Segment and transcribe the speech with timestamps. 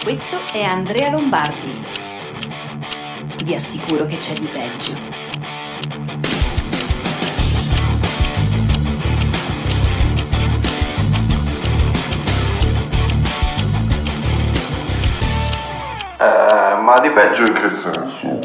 [0.00, 1.84] Questo è Andrea Lombardi.
[3.44, 4.92] Vi assicuro che c'è di peggio.
[16.18, 18.40] Eh, ma di peggio in che senso?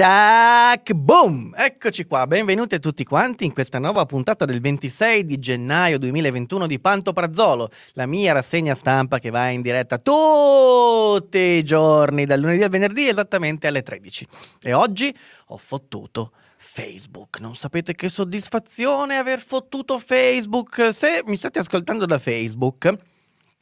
[0.00, 1.52] Tac, boom!
[1.54, 6.80] Eccoci qua, benvenuti tutti quanti in questa nuova puntata del 26 di gennaio 2021 di
[6.80, 12.62] Panto Prazzolo, la mia rassegna stampa che va in diretta tutti i giorni, dal lunedì
[12.62, 14.26] al venerdì, esattamente alle 13.
[14.62, 15.14] E oggi
[15.48, 17.38] ho fottuto Facebook.
[17.40, 20.94] Non sapete che soddisfazione aver fottuto Facebook.
[20.94, 22.90] Se mi state ascoltando da Facebook,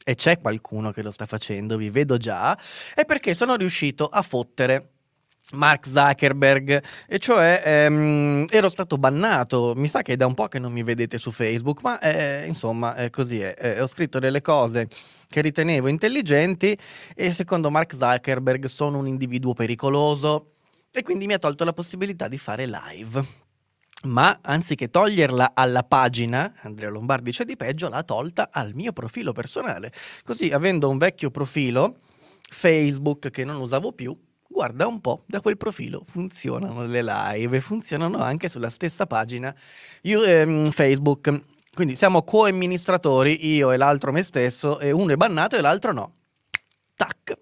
[0.05, 2.57] e c'è qualcuno che lo sta facendo, vi vedo già,
[2.95, 4.91] è perché sono riuscito a fottere
[5.53, 10.47] Mark Zuckerberg, e cioè ehm, ero stato bannato, mi sa che è da un po'
[10.47, 14.19] che non mi vedete su Facebook, ma eh, insomma eh, così è, eh, ho scritto
[14.19, 14.87] delle cose
[15.27, 16.77] che ritenevo intelligenti
[17.15, 20.53] e secondo Mark Zuckerberg sono un individuo pericoloso
[20.91, 23.47] e quindi mi ha tolto la possibilità di fare live.
[24.03, 29.33] Ma anziché toglierla alla pagina, Andrea Lombardi c'è di peggio, l'ha tolta al mio profilo
[29.33, 29.91] personale.
[30.23, 31.97] Così, avendo un vecchio profilo
[32.49, 34.17] Facebook che non usavo più,
[34.59, 39.55] guarda un po', da quel profilo funzionano le live, funzionano anche sulla stessa pagina
[40.01, 41.43] io, ehm, Facebook.
[41.73, 46.13] Quindi siamo co-amministratori, io e l'altro me stesso, e uno è bannato e l'altro no.
[46.93, 47.37] Tac.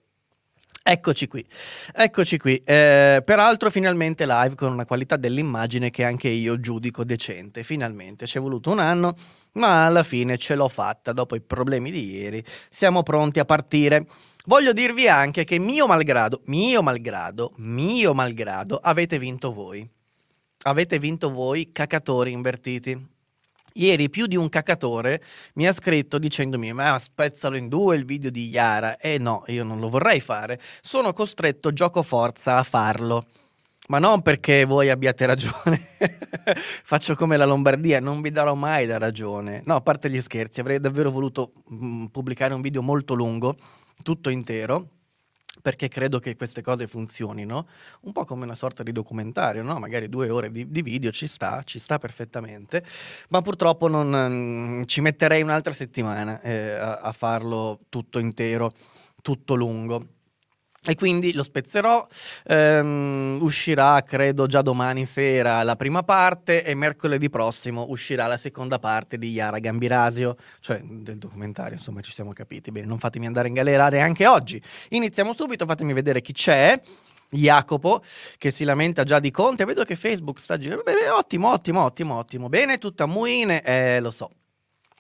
[0.84, 1.44] Eccoci qui,
[1.92, 2.62] eccoci qui.
[2.64, 7.64] Eh, peraltro finalmente live con una qualità dell'immagine che anche io giudico decente.
[7.64, 9.18] Finalmente, ci è voluto un anno,
[9.54, 12.46] ma alla fine ce l'ho fatta dopo i problemi di ieri.
[12.70, 14.06] Siamo pronti a partire.
[14.48, 19.86] Voglio dirvi anche che mio malgrado, mio malgrado, mio malgrado, avete vinto voi.
[20.64, 22.98] Avete vinto voi cacatori invertiti.
[23.74, 25.22] Ieri più di un cacatore
[25.56, 28.96] mi ha scritto dicendomi ma spezzalo in due il video di Yara.
[28.96, 30.62] E no, io non lo vorrei fare.
[30.82, 33.26] Sono costretto gioco forza a farlo.
[33.90, 35.90] Ma non perché voi abbiate ragione,
[36.84, 39.62] faccio come la Lombardia, non vi darò mai da ragione.
[39.66, 43.58] No, a parte gli scherzi, avrei davvero voluto mh, mm, pubblicare un video molto lungo
[44.04, 44.90] tutto intero
[45.62, 47.68] perché credo che queste cose funzionino,
[48.02, 49.80] un po' come una sorta di documentario, no?
[49.80, 52.86] magari due ore di, di, video ci sta, ci sta perfettamente,
[53.30, 58.72] ma purtroppo non, mm, ci metterei un'altra settimana eh, a, a farlo tutto intero,
[59.22, 60.08] tutto lungo.
[60.90, 62.08] E quindi lo spezzerò,
[62.46, 68.80] ehm, uscirà credo già domani sera la prima parte e mercoledì prossimo uscirà la seconda
[68.80, 73.50] parte di Yara Gambirasio, cioè del documentario, insomma ci siamo capiti bene, non fatemi andare
[73.50, 74.62] in galera neanche oggi.
[74.92, 76.80] Iniziamo subito, fatemi vedere chi c'è.
[77.30, 78.02] Jacopo
[78.38, 80.86] che si lamenta già di Conte, vedo che Facebook sta girando,
[81.18, 84.32] ottimo, ottimo, ottimo, ottimo, bene, tutta muine, eh, lo so,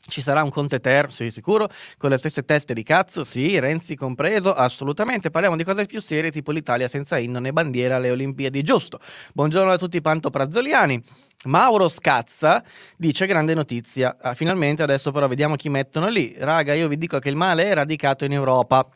[0.07, 3.95] ci sarà un Conte Ter, sì, sicuro, con le stesse teste di cazzo, sì, Renzi
[3.95, 5.29] compreso, assolutamente.
[5.29, 9.00] Parliamo di cose più serie, tipo l'Italia senza inno né bandiera alle Olimpiadi, giusto.
[9.34, 11.01] Buongiorno a tutti panto prazzoliani.
[11.45, 12.63] Mauro Scazza
[12.97, 16.35] dice grande notizia, ah, finalmente adesso però vediamo chi mettono lì.
[16.38, 18.88] Raga, io vi dico che il male è radicato in Europa,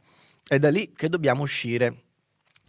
[0.48, 2.04] è da lì che dobbiamo uscire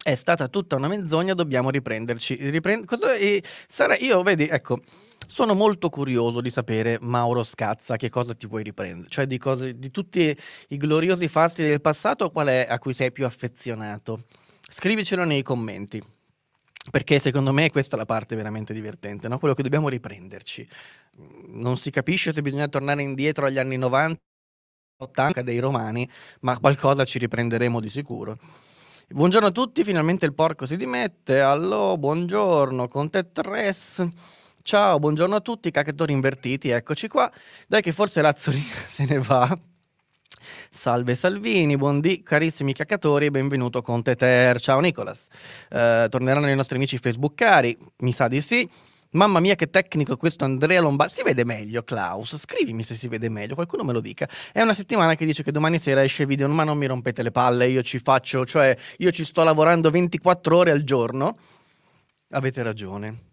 [0.03, 2.35] è stata tutta una menzogna, dobbiamo riprenderci.
[2.51, 4.81] Riprend- cosa, e sarà, io, vedi, ecco,
[5.27, 9.09] sono molto curioso di sapere, Mauro Scazza, che cosa ti vuoi riprendere.
[9.09, 10.37] Cioè, di, cose, di tutti
[10.69, 14.25] i gloriosi fasti del passato, qual è a cui sei più affezionato?
[14.69, 16.03] Scrivicelo nei commenti.
[16.91, 19.38] Perché secondo me questa è la parte veramente divertente, no?
[19.38, 20.69] quello che dobbiamo riprenderci.
[21.49, 24.19] Non si capisce se bisogna tornare indietro agli anni 90,
[24.99, 26.09] 80 dei romani,
[26.41, 28.37] ma qualcosa ci riprenderemo di sicuro.
[29.09, 31.41] Buongiorno a tutti, finalmente il porco si dimette.
[31.41, 34.05] Allora, buongiorno, Conte Tres.
[34.65, 37.28] Ciao, buongiorno a tutti, caccatori invertiti, eccoci qua.
[37.67, 39.59] Dai che forse Lazzolina se ne va.
[40.71, 44.61] Salve Salvini, buondì carissimi caccatori e benvenuto Conte Ter.
[44.61, 45.27] Ciao Nicolas.
[45.69, 47.76] Uh, torneranno i nostri amici Facebook cari?
[47.99, 48.69] Mi sa di sì.
[49.11, 51.14] Mamma mia che tecnico questo Andrea Lombardi.
[51.14, 52.37] Si vede meglio Klaus?
[52.37, 54.29] Scrivimi se si vede meglio, qualcuno me lo dica.
[54.53, 57.32] È una settimana che dice che domani sera esce video, ma non mi rompete le
[57.32, 61.37] palle, io ci faccio, cioè io ci sto lavorando 24 ore al giorno.
[62.31, 63.31] Avete ragione.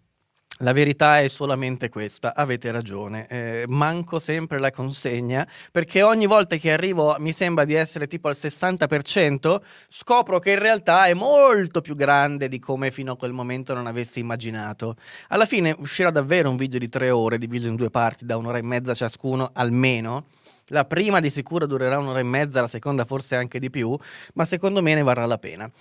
[0.61, 6.57] La verità è solamente questa, avete ragione, eh, manco sempre la consegna perché ogni volta
[6.57, 11.79] che arrivo mi sembra di essere tipo al 60%, scopro che in realtà è molto
[11.79, 14.97] più grande di come fino a quel momento non avessi immaginato.
[15.29, 18.57] Alla fine uscirà davvero un video di tre ore diviso in due parti da un'ora
[18.57, 20.25] e mezza ciascuno almeno.
[20.71, 23.97] La prima di sicuro durerà un'ora e mezza, la seconda forse anche di più,
[24.33, 25.71] ma secondo me ne varrà la pena.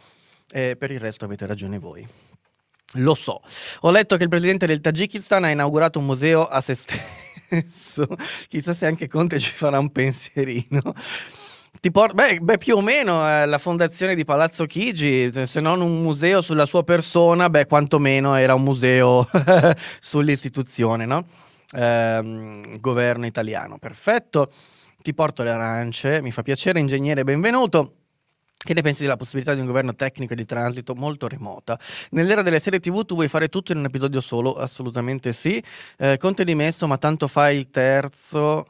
[0.52, 2.27] Eh, per il resto avete ragione voi.
[2.94, 3.42] Lo so.
[3.80, 8.06] Ho letto che il presidente del Tagikistan ha inaugurato un museo a se stesso.
[8.48, 10.94] Chissà se anche Conte ci farà un pensierino.
[11.92, 16.02] Por- beh, beh, più o meno eh, la fondazione di Palazzo Chigi, se non un
[16.02, 19.28] museo sulla sua persona, beh, quantomeno era un museo
[20.00, 21.26] sull'istituzione, no?
[21.70, 24.50] Eh, governo italiano, perfetto.
[25.00, 27.97] Ti porto le arance, mi fa piacere, ingegnere, benvenuto.
[28.60, 31.78] Che ne pensi della possibilità di un governo tecnico di transito molto remota?
[32.10, 34.54] Nell'era delle serie TV tu vuoi fare tutto in un episodio solo?
[34.56, 35.62] Assolutamente sì.
[35.96, 38.66] Eh, Conte dimesso, ma tanto fai il terzo.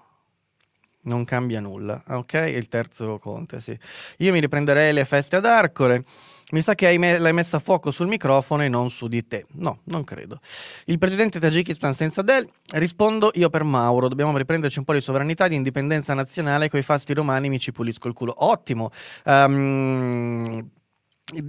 [1.00, 2.52] Non cambia nulla, ok?
[2.54, 3.76] Il terzo Conte, sì.
[4.18, 6.04] Io mi riprenderei le feste ad Arcore.
[6.50, 9.44] Mi sa che me- l'hai messa a fuoco sul microfono e non su di te.
[9.54, 10.40] No, non credo.
[10.86, 12.48] Il presidente Tagikistan senza Del.
[12.72, 14.08] Rispondo io per Mauro.
[14.08, 16.70] Dobbiamo riprenderci un po' di sovranità, di indipendenza nazionale.
[16.70, 18.32] Coi fasti romani mi ci pulisco il culo.
[18.46, 18.90] Ottimo.
[19.24, 20.70] Um,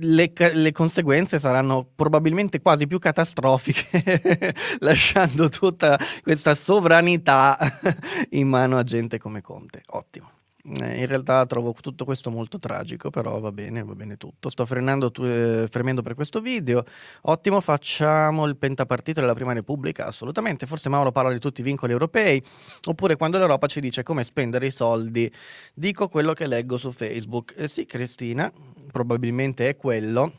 [0.02, 7.58] le, le, conseguenze saranno probabilmente quasi più catastrofiche, lasciando tutta questa sovranità
[8.32, 9.82] in mano a gente come Conte.
[9.92, 10.39] Ottimo.
[10.78, 14.50] Eh, in realtà trovo tutto questo molto tragico, però va bene, va bene tutto.
[14.50, 16.84] Sto frenando, eh, fremendo per questo video.
[17.24, 20.06] Ottimo, facciamo il pentapartito della Prima Repubblica?
[20.06, 20.68] Assolutamente.
[20.68, 22.44] Forse Mauro parla di tutti i vincoli europei,
[22.86, 25.32] oppure quando l'Europa ci dice come spendere i soldi.
[25.74, 27.56] Dico quello che leggo su Facebook.
[27.58, 28.52] Eh, sì, Cristina,
[28.92, 30.34] probabilmente è quello.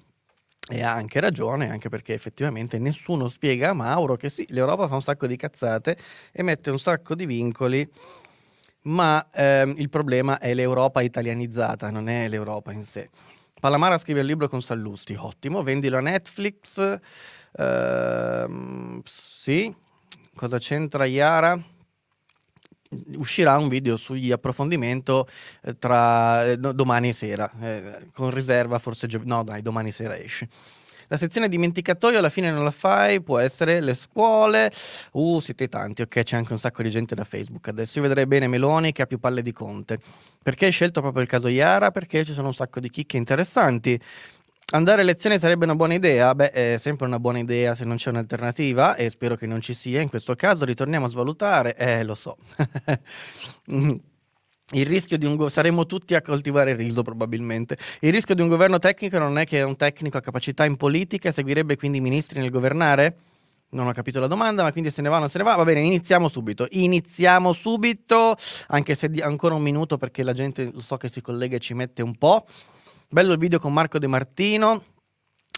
[0.72, 4.94] E ha anche ragione, anche perché effettivamente nessuno spiega a Mauro che sì, l'Europa fa
[4.94, 5.98] un sacco di cazzate
[6.30, 7.90] e mette un sacco di vincoli
[8.82, 13.10] ma ehm, il problema è l'Europa italianizzata, non è l'Europa in sé.
[13.60, 16.98] Palamara scrive il libro con Sallusti, ottimo, vendilo a Netflix,
[17.52, 19.74] ehm, sì,
[20.34, 21.60] cosa c'entra Iara?
[23.16, 25.28] Uscirà un video sugli approfondimento
[25.62, 30.48] eh, tra eh, domani sera, eh, con riserva forse gio- no dai domani sera esce.
[31.10, 34.70] La sezione dimenticatoio alla fine non la fai, può essere le scuole.
[35.10, 37.66] Uh, siete tanti, ok, c'è anche un sacco di gente da Facebook.
[37.66, 39.98] Adesso io vedrei bene Meloni che ha più palle di Conte.
[40.40, 41.90] Perché hai scelto proprio il caso Iara?
[41.90, 44.00] Perché ci sono un sacco di chicche interessanti.
[44.72, 46.32] Andare a lezione sarebbe una buona idea?
[46.32, 49.74] Beh, è sempre una buona idea se non c'è un'alternativa e spero che non ci
[49.74, 50.00] sia.
[50.00, 51.74] In questo caso ritorniamo a svalutare.
[51.74, 52.36] Eh, lo so.
[54.72, 57.76] Il rischio di un go- saremo tutti a coltivare il riso probabilmente.
[58.00, 61.32] Il rischio di un governo tecnico non è che un tecnico ha capacità in politica,
[61.32, 63.16] seguirebbe quindi i ministri nel governare?
[63.70, 65.56] Non ho capito la domanda, ma quindi se ne va o non se ne va?
[65.56, 66.68] Va bene, iniziamo subito.
[66.70, 68.36] Iniziamo subito,
[68.68, 71.60] anche se di- ancora un minuto perché la gente lo so che si collega e
[71.60, 72.46] ci mette un po'.
[73.08, 74.84] Bello il video con Marco De Martino.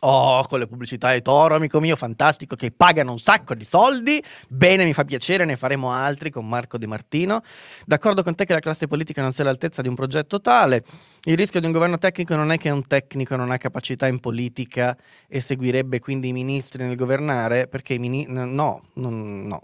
[0.05, 4.21] Oh, con le pubblicità di Toro, amico mio, fantastico, che pagano un sacco di soldi.
[4.49, 7.41] Bene, mi fa piacere, ne faremo altri con Marco De Martino.
[7.87, 10.83] D'accordo con te che la classe politica non sia all'altezza di un progetto tale.
[11.23, 14.19] Il rischio di un governo tecnico non è che un tecnico non ha capacità in
[14.19, 14.97] politica
[15.29, 18.35] e seguirebbe quindi i ministri nel governare, perché i ministri...
[18.35, 19.63] No, non, no,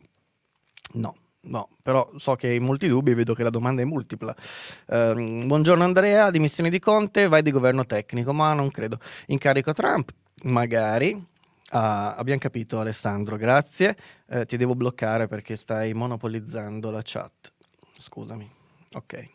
[0.92, 1.16] no.
[1.40, 4.34] No, però so che hai molti dubbi vedo che la domanda è multipla.
[4.86, 8.98] Uh, buongiorno Andrea, dimissioni di Conte, vai di governo tecnico, ma non credo.
[9.26, 10.12] Incarico Trump,
[10.42, 11.12] magari.
[11.70, 11.76] Uh,
[12.16, 13.96] abbiamo capito Alessandro, grazie.
[14.26, 17.52] Uh, ti devo bloccare perché stai monopolizzando la chat.
[17.98, 18.50] Scusami.
[18.94, 19.28] Ok.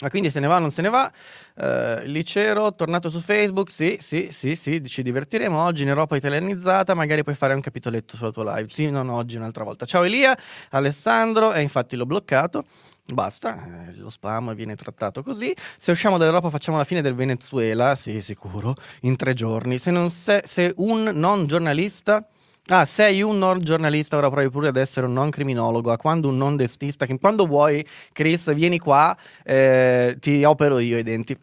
[0.00, 1.12] Ma quindi se ne va o non se ne va?
[1.56, 6.94] Uh, Licero, tornato su Facebook, sì, sì, sì, sì, ci divertiremo oggi in Europa italianizzata,
[6.94, 8.70] magari puoi fare un capitoletto sulla tua live.
[8.70, 9.84] Sì, non oggi, un'altra volta.
[9.84, 10.36] Ciao Elia,
[10.70, 12.64] Alessandro, e infatti l'ho bloccato.
[13.12, 15.54] Basta, eh, lo spam viene trattato così.
[15.78, 19.78] Se usciamo dall'Europa facciamo la fine del Venezuela, sì, sicuro, in tre giorni.
[19.78, 22.26] Se, non se, se un non giornalista
[22.72, 25.90] Ah, sei un non giornalista, ora provi pure ad essere un non criminologo.
[25.90, 31.02] A quando un non destista, quando vuoi, Chris, vieni qua, eh, ti opero io i
[31.02, 31.36] denti.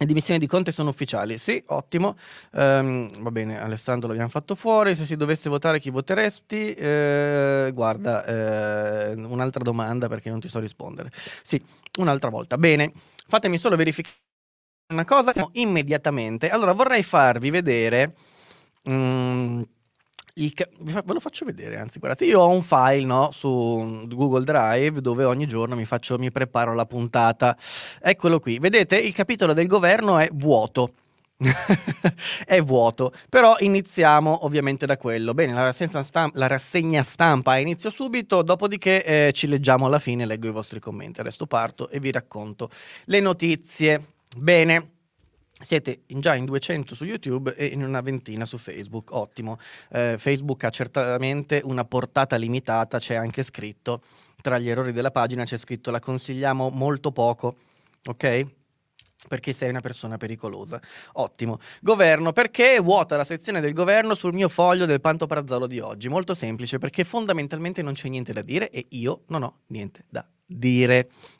[0.00, 2.16] Le dimissioni di Conte sono ufficiali, sì, ottimo.
[2.52, 4.94] Um, va bene, Alessandro l'abbiamo fatto fuori.
[4.94, 6.72] Se si dovesse votare, chi voteresti?
[6.72, 11.10] Eh, guarda, eh, un'altra domanda perché non ti so rispondere.
[11.42, 11.60] Sì,
[11.98, 12.56] un'altra volta.
[12.56, 12.92] Bene,
[13.26, 14.14] fatemi solo verificare
[14.92, 16.48] una cosa immediatamente.
[16.48, 18.14] Allora, vorrei farvi vedere.
[18.84, 19.66] Um,
[20.54, 25.00] Ca- ve lo faccio vedere, anzi, guardate, io ho un file no, su Google Drive
[25.00, 27.56] dove ogni giorno mi, faccio, mi preparo la puntata.
[28.00, 30.92] Eccolo qui, vedete, il capitolo del governo è vuoto.
[32.46, 35.34] è vuoto, però iniziamo ovviamente da quello.
[35.34, 40.26] Bene, la rassegna, stampa, la rassegna stampa inizio subito, dopodiché eh, ci leggiamo alla fine,
[40.26, 41.20] leggo i vostri commenti.
[41.20, 42.70] Adesso parto e vi racconto
[43.04, 44.14] le notizie.
[44.36, 44.97] Bene.
[45.60, 49.58] Siete già in 200 su YouTube e in una ventina su Facebook, ottimo.
[49.90, 54.02] Eh, Facebook ha certamente una portata limitata, c'è anche scritto,
[54.40, 57.56] tra gli errori della pagina c'è scritto la consigliamo molto poco,
[58.04, 58.46] ok?
[59.26, 60.80] perché sei una persona pericolosa.
[61.14, 61.58] Ottimo.
[61.80, 66.08] Governo, perché vuota la sezione del governo sul mio foglio del Pantoprazolo di oggi?
[66.08, 70.20] Molto semplice, perché fondamentalmente non c'è niente da dire e io non ho niente da
[70.20, 70.37] dire.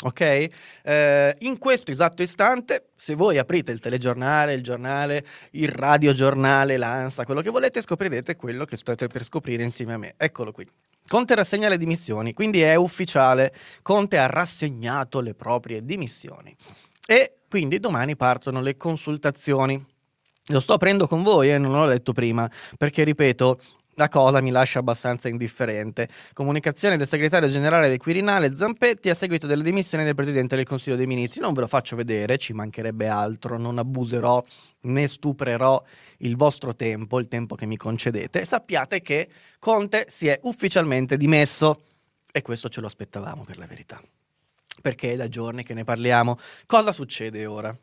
[0.02, 0.48] Ok?
[0.82, 7.24] Eh, in questo esatto istante, se voi aprite il telegiornale, il giornale, il radiogiornale, l'ANSA,
[7.24, 10.14] quello che volete, scoprirete quello che state per scoprire insieme a me.
[10.16, 10.68] Eccolo qui.
[11.06, 13.54] Conte rassegna le dimissioni, quindi è ufficiale.
[13.80, 16.54] Conte ha rassegnato le proprie dimissioni.
[17.06, 19.82] E quindi domani partono le consultazioni.
[20.50, 23.58] Lo sto aprendo con voi e eh, non l'ho letto prima, perché ripeto,
[23.98, 26.08] la cosa mi lascia abbastanza indifferente.
[26.32, 30.96] Comunicazione del segretario generale del Quirinale Zampetti a seguito delle dimissioni del Presidente del Consiglio
[30.96, 31.40] dei Ministri.
[31.40, 34.42] Non ve lo faccio vedere, ci mancherebbe altro, non abuserò
[34.82, 35.82] né stuprerò
[36.18, 38.44] il vostro tempo, il tempo che mi concedete.
[38.44, 39.28] Sappiate che
[39.58, 41.82] Conte si è ufficialmente dimesso
[42.30, 44.00] e questo ce lo aspettavamo per la verità
[44.80, 46.38] perché è da giorni che ne parliamo.
[46.64, 47.76] Cosa succede ora?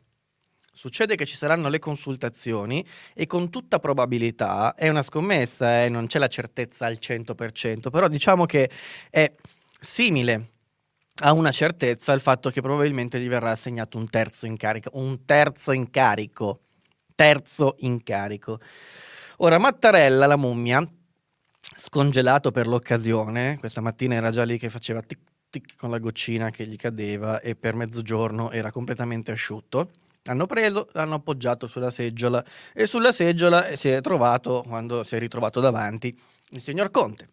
[0.76, 6.06] Succede che ci saranno le consultazioni e con tutta probabilità è una scommessa, eh, non
[6.06, 8.68] c'è la certezza al 100%, però diciamo che
[9.08, 9.32] è
[9.80, 10.50] simile
[11.20, 15.72] a una certezza il fatto che probabilmente gli verrà assegnato un terzo incarico, un terzo
[15.72, 16.60] incarico,
[17.14, 18.60] terzo incarico.
[19.38, 20.86] Ora Mattarella, la mummia,
[21.74, 26.50] scongelato per l'occasione, questa mattina era già lì che faceva tic tic con la goccina
[26.50, 29.88] che gli cadeva e per mezzogiorno era completamente asciutto.
[30.26, 35.18] Hanno preso, l'hanno appoggiato sulla seggiola e sulla seggiola si è trovato, quando si è
[35.18, 36.16] ritrovato davanti,
[36.50, 37.28] il signor Conte.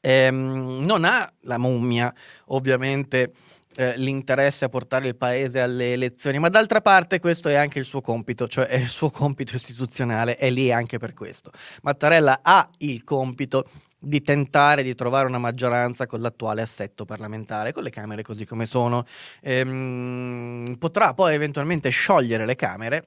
[0.00, 2.12] Ehm, non ha la mummia,
[2.46, 3.32] ovviamente,
[3.76, 7.84] eh, l'interesse a portare il paese alle elezioni, ma d'altra parte questo è anche il
[7.84, 11.52] suo compito, cioè è il suo compito istituzionale, è lì anche per questo.
[11.82, 17.82] Mattarella ha il compito di tentare di trovare una maggioranza con l'attuale assetto parlamentare, con
[17.82, 19.04] le Camere così come sono.
[19.42, 23.04] Ehm, potrà poi eventualmente sciogliere le Camere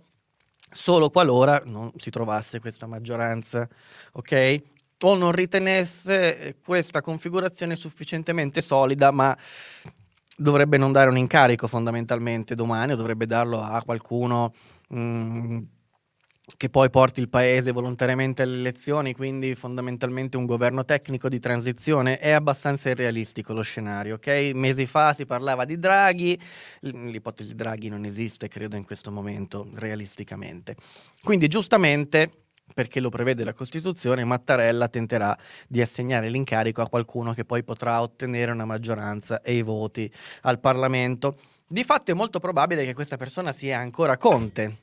[0.71, 3.67] solo qualora non si trovasse questa maggioranza,
[4.13, 4.62] ok?
[5.03, 9.36] O non ritenesse questa configurazione sufficientemente solida, ma
[10.38, 14.53] dovrebbe non dare un incarico fondamentalmente domani, o dovrebbe darlo a qualcuno
[14.89, 15.57] mh, mm,
[16.58, 22.17] che poi porti il paese volontariamente alle elezioni, quindi fondamentalmente un governo tecnico di transizione,
[22.17, 24.51] è abbastanza irrealistico lo scenario, ok?
[24.53, 26.39] Mesi fa si parlava di Draghi,
[26.81, 30.75] l'ipotesi Draghi non esiste, credo, in questo momento, realisticamente.
[31.22, 32.31] Quindi giustamente
[32.74, 38.01] perché lo prevede la Costituzione, Mattarella tenterà di assegnare l'incarico a qualcuno che poi potrà
[38.01, 41.38] ottenere una maggioranza e i voti al Parlamento.
[41.67, 44.77] Di fatto è molto probabile che questa persona sia ancora Conte,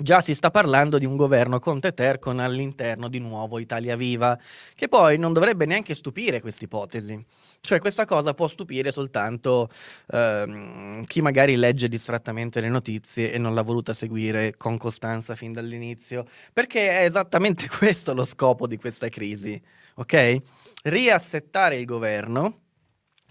[0.00, 4.38] Già si sta parlando di un governo Conte Ter con all'interno di nuovo Italia Viva,
[4.76, 7.20] che poi non dovrebbe neanche stupire questa ipotesi.
[7.60, 9.68] Cioè questa cosa può stupire soltanto
[10.12, 15.50] ehm, chi magari legge distrattamente le notizie e non l'ha voluta seguire con costanza fin
[15.50, 19.60] dall'inizio, perché è esattamente questo lo scopo di questa crisi,
[19.96, 20.36] ok?
[20.84, 22.60] Riassettare il governo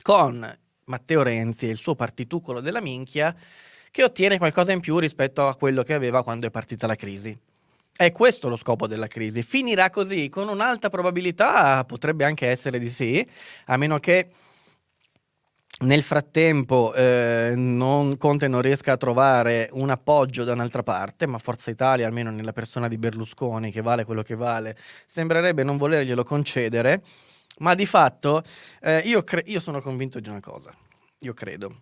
[0.02, 0.46] con
[0.84, 3.34] Matteo Renzi e il suo partitucolo della minchia
[3.98, 7.36] che ottiene qualcosa in più rispetto a quello che aveva quando è partita la crisi.
[7.92, 9.42] È questo lo scopo della crisi.
[9.42, 13.28] Finirà così con un'alta probabilità, potrebbe anche essere di sì,
[13.66, 14.30] a meno che
[15.80, 21.40] nel frattempo eh, non, Conte non riesca a trovare un appoggio da un'altra parte, ma
[21.40, 24.78] Forza Italia, almeno nella persona di Berlusconi, che vale quello che vale,
[25.08, 27.02] sembrerebbe non volerglielo concedere,
[27.62, 28.44] ma di fatto
[28.80, 30.72] eh, io, cre- io sono convinto di una cosa,
[31.22, 31.82] io credo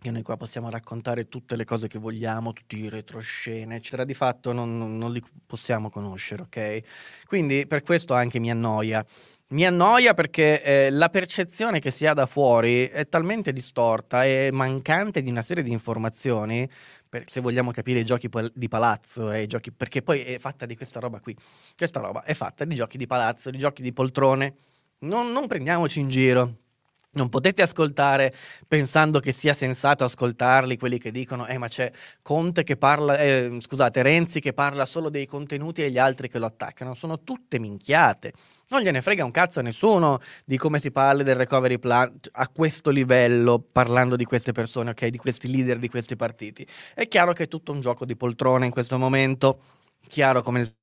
[0.00, 4.14] che noi qua possiamo raccontare tutte le cose che vogliamo, tutti i retroscene, eccetera, di
[4.14, 6.80] fatto non, non, li possiamo conoscere, ok?
[7.26, 9.04] Quindi per questo anche mi annoia.
[9.50, 14.50] Mi annoia perché eh, la percezione che si ha da fuori è talmente distorta e
[14.52, 16.68] mancante di una serie di informazioni,
[17.08, 20.76] per, se vogliamo capire i giochi di palazzo, eh, giochi, perché poi è fatta di
[20.76, 21.34] questa roba qui.
[21.76, 24.54] Questa roba è fatta di giochi di palazzo, di giochi di poltrone.
[25.00, 26.67] non, non prendiamoci in giro.
[27.12, 28.34] Non potete ascoltare
[28.66, 33.58] pensando che sia sensato ascoltarli quelli che dicono eh ma c'è Conte che parla, eh,
[33.62, 36.92] scusate, Renzi che parla solo dei contenuti e gli altri che lo attaccano.
[36.92, 38.32] Sono tutte minchiate.
[38.68, 42.48] Non gliene frega un cazzo a nessuno di come si parla del recovery plan a
[42.48, 45.06] questo livello, parlando di queste persone, ok?
[45.06, 46.66] Di questi leader di questi partiti.
[46.94, 49.62] È chiaro che è tutto un gioco di poltrone in questo momento.
[50.06, 50.77] Chiaro come il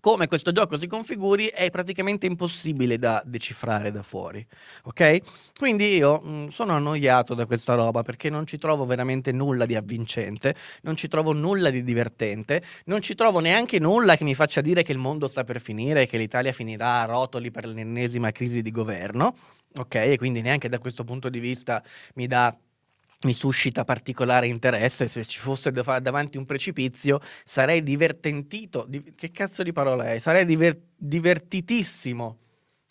[0.00, 4.46] come questo gioco si configuri è praticamente impossibile da decifrare da fuori,
[4.84, 5.18] ok?
[5.58, 9.64] Quindi io mh, mm, sono annoiato da questa roba perché non ci trovo veramente nulla
[9.64, 14.34] di avvincente, non ci trovo nulla di divertente, non ci trovo neanche nulla che mi
[14.34, 17.66] faccia dire che il mondo sta per finire e che l'Italia finirà a rotoli per
[17.66, 19.34] l'ennesima crisi di governo,
[19.74, 19.94] ok?
[19.94, 21.82] E quindi neanche da questo punto di vista
[22.14, 22.54] mi dà
[23.22, 25.08] mi suscita particolare interesse.
[25.08, 28.84] Se ci fosse davanti un precipizio, sarei divertentito.
[28.88, 30.18] Di, che cazzo di parola è?
[30.18, 32.38] Sarei diver, divertitissimo.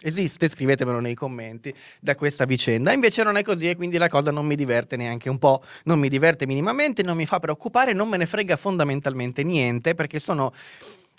[0.01, 2.91] Esiste, scrivetemelo nei commenti da questa vicenda.
[2.91, 6.00] Invece non è così e quindi la cosa non mi diverte neanche un po', non
[6.00, 10.53] mi diverte minimamente, non mi fa preoccupare, non me ne frega fondamentalmente niente perché sono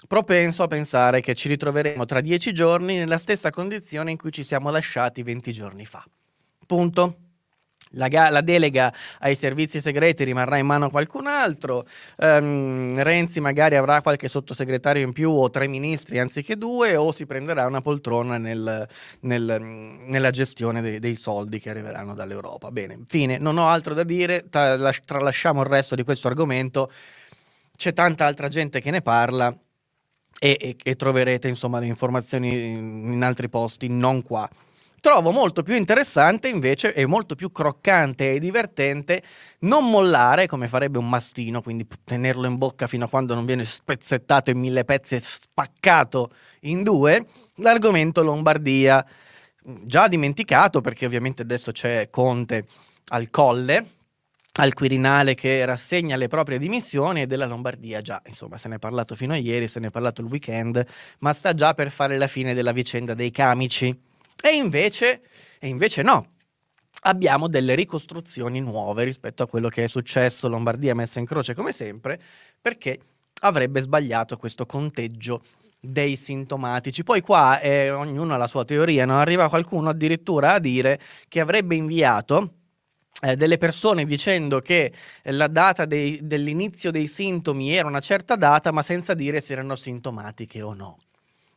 [0.06, 4.44] propenso a pensare che ci ritroveremo tra dieci giorni nella stessa condizione in cui ci
[4.44, 6.04] siamo lasciati venti giorni fa.
[6.66, 7.25] Punto.
[7.96, 11.86] La, ga- la, delega ai servizi segreti rimarrà in mano a qualcun altro.
[12.16, 17.26] Um, Renzi magari avrà qualche sottosegretario in più o tre ministri anziché due, o si
[17.26, 18.86] prenderà una poltrona nel,
[19.20, 19.60] nel,
[20.06, 22.70] nella gestione dei, dei, soldi che arriveranno dall'Europa.
[22.70, 24.48] Bene, fine, non ho altro da dire.
[24.48, 26.90] Tra- tralasciamo il resto di questo argomento.
[27.74, 29.56] C'è tanta altra gente che ne parla.
[30.38, 34.46] E, e, e troverete insomma le informazioni in, in altri posti, non qua.
[35.06, 39.22] Trovo molto più interessante invece e molto più croccante e divertente
[39.60, 43.64] non mollare come farebbe un mastino, quindi tenerlo in bocca fino a quando non viene
[43.64, 46.32] spezzettato in mille pezzi e spaccato
[46.62, 47.24] in due,
[47.58, 49.06] l'argomento Lombardia.
[49.62, 52.66] Già dimenticato perché ovviamente adesso c'è Conte
[53.10, 53.86] al colle,
[54.54, 58.78] al Quirinale che rassegna le proprie dimissioni e della Lombardia già, insomma, se ne è
[58.80, 60.84] parlato fino a ieri, se ne è parlato il weekend,
[61.20, 64.14] ma sta già per fare la fine della vicenda dei camici.
[64.42, 65.22] E invece,
[65.58, 66.34] e invece no,
[67.02, 70.48] abbiamo delle ricostruzioni nuove rispetto a quello che è successo.
[70.48, 72.20] Lombardia messa in croce come sempre,
[72.60, 72.98] perché
[73.40, 75.42] avrebbe sbagliato questo conteggio
[75.80, 77.02] dei sintomatici.
[77.02, 79.18] Poi qua eh, ognuno ha la sua teoria, no?
[79.18, 82.52] arriva qualcuno addirittura a dire che avrebbe inviato
[83.20, 84.92] eh, delle persone dicendo che
[85.24, 89.74] la data dei, dell'inizio dei sintomi era una certa data, ma senza dire se erano
[89.74, 90.98] sintomatiche o no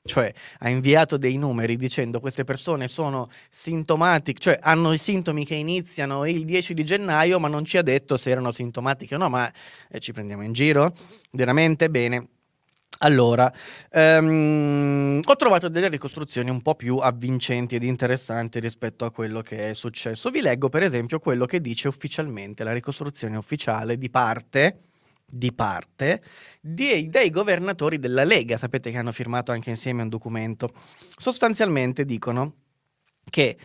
[0.01, 5.55] cioè ha inviato dei numeri dicendo queste persone sono sintomatiche, cioè hanno i sintomi che
[5.55, 9.29] iniziano il 10 di gennaio, ma non ci ha detto se erano sintomatiche o no,
[9.29, 9.51] ma
[9.89, 10.95] eh, ci prendiamo in giro?
[11.31, 12.27] Veramente bene.
[13.01, 13.49] Allora,
[13.91, 19.69] um, ho trovato delle ricostruzioni un po' più avvincenti ed interessanti rispetto a quello che
[19.69, 20.29] è successo.
[20.29, 24.88] Vi leggo per esempio quello che dice ufficialmente la ricostruzione ufficiale di parte
[25.29, 26.21] di parte
[26.59, 30.73] dei, dei, governatori della Lega, sapete che hanno firmato anche insieme un documento.
[31.17, 32.55] Sostanzialmente dicono
[33.29, 33.57] che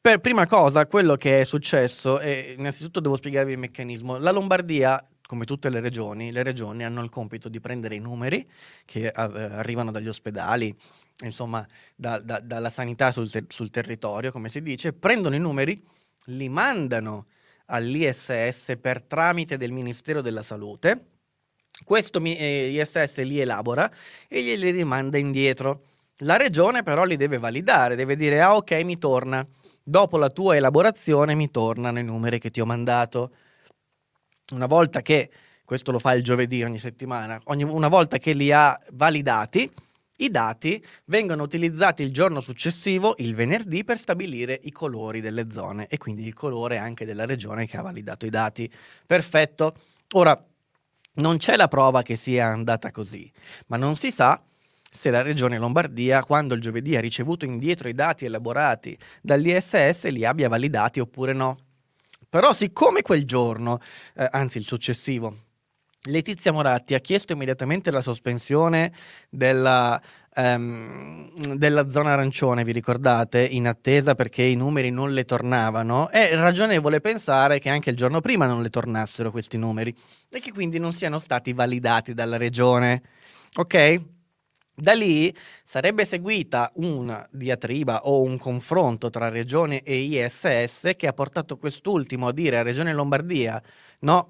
[0.00, 5.04] per prima cosa quello che è successo, e innanzitutto devo spiegarvi il meccanismo, la Lombardia
[5.30, 8.50] come tutte le regioni, le regioni hanno il compito di prendere i numeri
[8.84, 10.76] che eh, arrivano dagli ospedali,
[11.22, 15.80] insomma, da, da, dalla sanità sul, ter- sul, territorio, come si dice, prendono i numeri,
[16.24, 17.26] li mandano
[17.66, 21.09] all'ISS per tramite del Ministero della Salute.
[21.84, 23.90] Questo eh, ISS li elabora
[24.28, 25.84] e glieli rimanda indietro.
[26.18, 29.44] La regione però li deve validare, deve dire ah ok mi torna.
[29.82, 33.32] Dopo la tua elaborazione mi tornano i numeri che ti ho mandato.
[34.52, 35.30] Una volta che,
[35.64, 39.70] questo lo fa il giovedì ogni settimana, ogni, una volta che li ha validati,
[40.20, 45.86] i dati vengono utilizzati il giorno successivo, il venerdì, per stabilire i colori delle zone
[45.86, 48.70] e quindi il colore anche della regione che ha validato i dati.
[49.06, 49.74] Perfetto.
[50.12, 50.44] Ora,
[51.20, 53.30] non c'è la prova che sia andata così,
[53.66, 54.42] ma non si sa
[54.92, 60.24] se la regione Lombardia, quando il giovedì ha ricevuto indietro i dati elaborati dall'ISS, li
[60.24, 61.56] abbia validati oppure no.
[62.28, 63.78] Però siccome quel giorno,
[64.14, 65.36] eh, anzi il successivo,
[66.04, 68.92] Letizia Moratti ha chiesto immediatamente la sospensione
[69.28, 70.00] della,
[70.36, 76.34] um, della, zona arancione, vi ricordate, in attesa perché i numeri non le tornavano, è
[76.34, 79.94] ragionevole pensare che anche il giorno prima non le tornassero questi numeri
[80.28, 83.02] e che quindi non siano stati validati dalla regione.
[83.56, 84.02] Ok?
[84.80, 91.12] Da lì sarebbe seguita una diatriba o un confronto tra Regione e ISS che ha
[91.12, 93.62] portato quest'ultimo a dire a Regione Lombardia
[94.00, 94.28] no,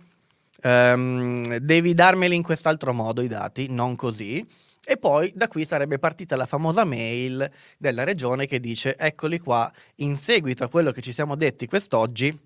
[0.62, 4.44] um, devi darmeli in quest'altro modo i dati, non così.
[4.90, 7.48] E poi da qui sarebbe partita la famosa mail
[7.78, 12.36] della regione che dice eccoli qua, in seguito a quello che ci siamo detti quest'oggi,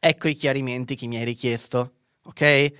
[0.00, 1.92] ecco i chiarimenti che mi hai richiesto.
[2.24, 2.72] Ok?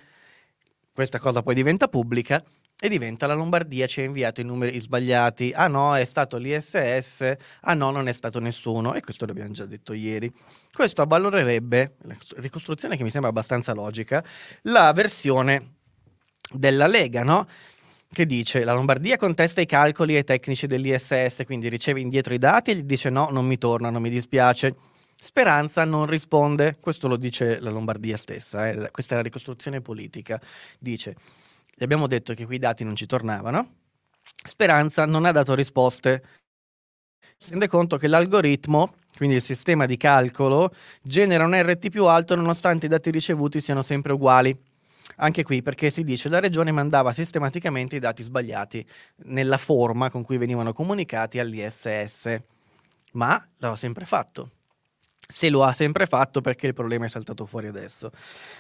[0.92, 2.42] Questa cosa poi diventa pubblica
[2.80, 5.52] e diventa la Lombardia ci ha inviato i numeri sbagliati.
[5.54, 8.94] Ah no, è stato l'ISS, ah no, non è stato nessuno.
[8.94, 10.28] E questo l'abbiamo già detto ieri.
[10.72, 11.94] Questo avvalorerebbe,
[12.38, 14.24] ricostruzione che mi sembra abbastanza logica,
[14.62, 15.74] la versione
[16.52, 17.46] della Lega, no?
[18.12, 22.72] Che dice la Lombardia contesta i calcoli ai tecnici dell'ISS, quindi riceve indietro i dati
[22.72, 24.74] e gli dice no, non mi tornano, mi dispiace.
[25.14, 28.90] Speranza non risponde, questo lo dice la Lombardia stessa, eh?
[28.90, 30.40] questa è la ricostruzione politica.
[30.78, 31.14] Dice
[31.72, 33.74] gli abbiamo detto che quei dati non ci tornavano.
[34.44, 36.24] Speranza non ha dato risposte.
[37.38, 42.34] Si rende conto che l'algoritmo quindi il sistema di calcolo, genera un RT più alto
[42.34, 44.58] nonostante i dati ricevuti siano sempre uguali.
[45.16, 48.84] Anche qui perché si dice che la regione mandava sistematicamente i dati sbagliati
[49.24, 52.36] nella forma con cui venivano comunicati all'ISS,
[53.12, 54.50] ma l'ha sempre fatto.
[55.26, 58.10] Se lo ha sempre fatto perché il problema è saltato fuori adesso.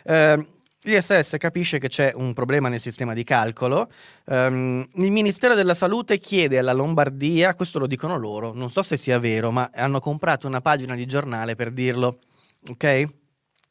[0.04, 0.46] Eh,
[0.82, 3.90] L'ISS capisce che c'è un problema nel sistema di calcolo.
[4.24, 8.96] Um, il Ministero della Salute chiede alla Lombardia, questo lo dicono loro, non so se
[8.96, 12.20] sia vero, ma hanno comprato una pagina di giornale per dirlo,
[12.66, 13.19] ok?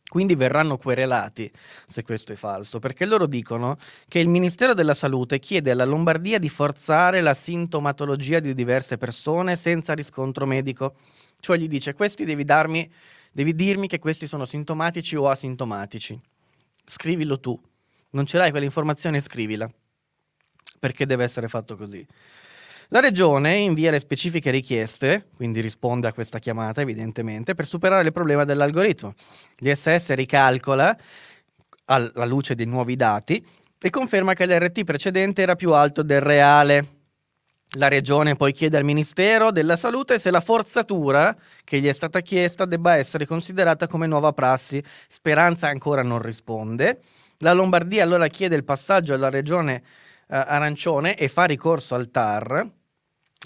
[0.09, 1.49] Quindi verranno querelati
[1.87, 6.39] se questo è falso, perché loro dicono che il Ministero della Salute chiede alla Lombardia
[6.39, 10.95] di forzare la sintomatologia di diverse persone senza riscontro medico.
[11.39, 12.91] Cioè gli dice, questi devi darmi,
[13.31, 16.19] devi dirmi che questi sono sintomatici o asintomatici
[16.89, 17.59] scrivilo tu.
[18.11, 19.69] Non ce l'hai quell'informazione, scrivila.
[20.79, 22.05] Perché deve essere fatto così.
[22.91, 28.11] La regione invia le specifiche richieste, quindi risponde a questa chiamata evidentemente, per superare il
[28.11, 29.13] problema dell'algoritmo.
[29.57, 30.97] L'ISS ricalcola
[31.85, 33.45] alla luce dei nuovi dati
[33.79, 36.87] e conferma che l'RT precedente era più alto del reale.
[37.77, 42.21] La regione poi chiede al Ministero della Salute se la forzatura che gli è stata
[42.21, 44.83] chiesta debba essere considerata come nuova prassi.
[45.07, 47.01] Speranza ancora non risponde.
[47.37, 52.77] La Lombardia allora chiede il passaggio alla regione eh, arancione e fa ricorso al TAR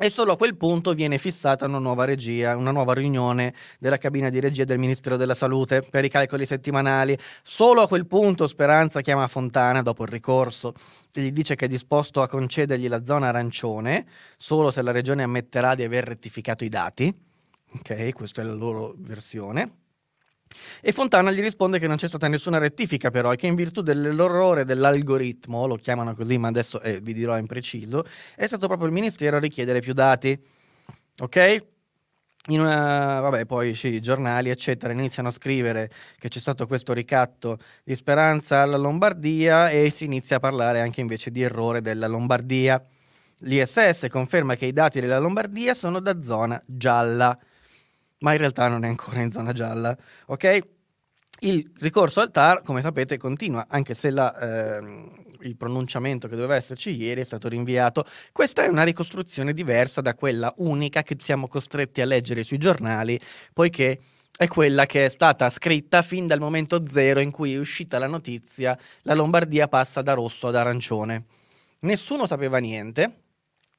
[0.02, 4.30] e solo a quel punto viene fissata una nuova regia, una nuova riunione della cabina
[4.30, 7.16] di regia del Ministero della Salute per i calcoli settimanali.
[7.44, 10.74] Solo a quel punto Speranza chiama Fontana dopo il ricorso
[11.14, 15.22] e gli dice che è disposto a concedergli la zona arancione solo se la regione
[15.22, 17.16] ammetterà di aver rettificato i dati.
[17.76, 19.83] Ok, questa è la loro versione.
[20.82, 23.82] E Fontana gli risponde che non c'è stata nessuna rettifica però e che in virtù
[23.82, 28.88] dell'errore dell'algoritmo, lo chiamano così ma adesso eh, vi dirò in preciso, è stato proprio
[28.88, 30.40] il Ministero a richiedere più dati.
[31.20, 31.66] Ok?
[32.48, 36.92] In una, vabbè, poi sì, i giornali, eccetera, iniziano a scrivere che c'è stato questo
[36.92, 42.08] ricatto di speranza alla Lombardia e si inizia a parlare anche invece di errore della
[42.08, 42.84] Lombardia.
[43.46, 47.38] L'ISS conferma che i dati della Lombardia sono da zona gialla
[48.24, 49.96] ma in realtà non è ancora in zona gialla.
[50.28, 50.60] Ok?
[51.42, 56.56] Il ricorso al TAR, come sapete, continua, anche se la, ehm, il pronunciamento che doveva
[56.56, 58.06] esserci ieri è stato rinviato.
[58.32, 63.20] Questa è una ricostruzione diversa da quella unica che siamo costretti a leggere sui giornali,
[63.52, 64.00] poiché
[64.36, 68.08] è quella che è stata scritta fin dal momento zero in cui è uscita la
[68.08, 71.26] notizia, la Lombardia passa da rosso ad arancione.
[71.80, 73.24] Nessuno sapeva niente,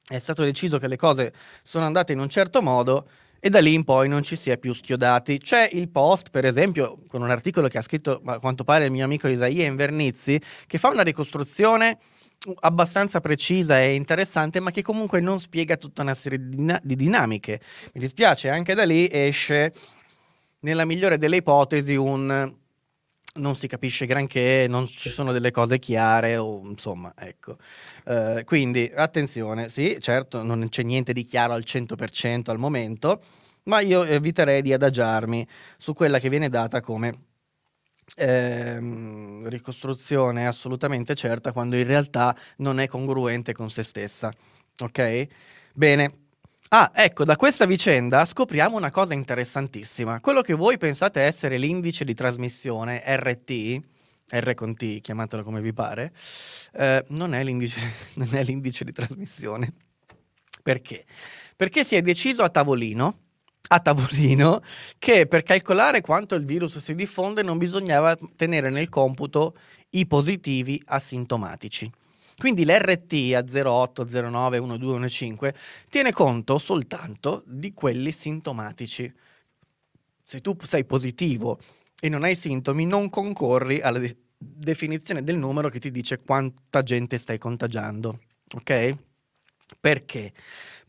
[0.07, 3.09] è stato deciso che le cose sono andate in un certo modo,
[3.45, 5.37] e da lì in poi non ci si è più schiodati.
[5.37, 8.91] C'è il post, per esempio, con un articolo che ha scritto a quanto pare il
[8.91, 11.99] mio amico Isaia Invernizzi, che fa una ricostruzione
[12.61, 16.97] abbastanza precisa e interessante, ma che comunque non spiega tutta una serie di, dina- di
[16.97, 17.61] dinamiche.
[17.93, 19.75] Mi dispiace, anche da lì esce,
[20.61, 22.51] nella migliore delle ipotesi, un
[23.35, 27.57] non si capisce granché, non ci sono delle cose chiare, o insomma, ecco.
[28.05, 33.23] Uh, quindi attenzione, sì, certo, non c'è niente di chiaro al 100% al momento,
[33.65, 35.47] ma io eviterei di adagiarmi
[35.79, 37.19] su quella che viene data come
[38.17, 44.33] ehm, ricostruzione assolutamente certa quando in realtà non è congruente con se stessa.
[44.81, 45.27] Ok?
[45.73, 46.24] Bene,
[46.71, 50.21] Ah, ecco, da questa vicenda scopriamo una cosa interessantissima.
[50.21, 53.81] Quello che voi pensate essere l'indice di trasmissione RT,
[54.31, 56.13] R con T, chiamatelo come vi pare,
[56.73, 57.45] eh, non, è
[58.15, 59.73] non è l'indice di trasmissione.
[60.63, 61.05] Perché?
[61.55, 63.19] Perché si è deciso a tavolino
[63.67, 64.61] a tavolino
[64.99, 69.57] che per calcolare quanto il virus si diffonde non bisognava tenere nel computo
[69.91, 71.91] i positivi asintomatici.
[72.37, 79.13] Quindi l'RT a 08, 09, 12, 15 tiene conto soltanto di quelli sintomatici.
[80.23, 81.61] Se tu sei positivo
[82.01, 86.83] e non hai sintomi, non concorri alla de- definizione del numero che ti dice quanta
[86.83, 88.21] gente stai contagiando.
[88.55, 88.97] Ok?
[89.81, 90.33] Perché?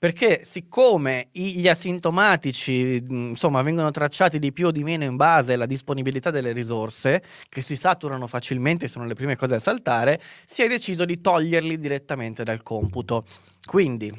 [0.05, 5.65] Perché siccome gli asintomatici insomma, vengono tracciati di più o di meno in base alla
[5.65, 10.67] disponibilità delle risorse, che si saturano facilmente, sono le prime cose a saltare, si è
[10.67, 13.25] deciso di toglierli direttamente dal computo.
[13.65, 14.13] Quindi,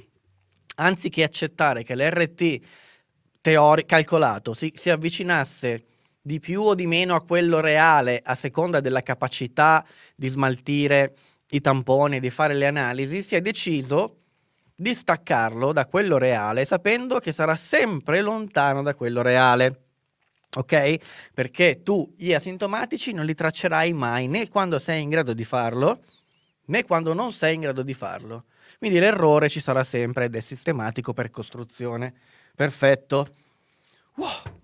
[0.75, 2.61] anziché accettare che l'RT
[3.41, 5.85] teori- calcolato si, si avvicinasse
[6.21, 11.15] di più o di meno a quello reale a seconda della capacità di smaltire
[11.51, 14.23] i tamponi e di fare le analisi, si è deciso
[14.77, 19.81] distaccarlo da quello reale sapendo che sarà sempre lontano da quello reale.
[20.57, 20.97] Ok?
[21.35, 26.01] Perché tu gli asintomatici non li traccerai mai né quando sei in grado di farlo
[26.67, 28.45] né quando non sei in grado di farlo.
[28.79, 32.15] Quindi l'errore ci sarà sempre ed è sistematico per costruzione.
[32.55, 33.29] Perfetto.
[34.17, 34.61] Wow.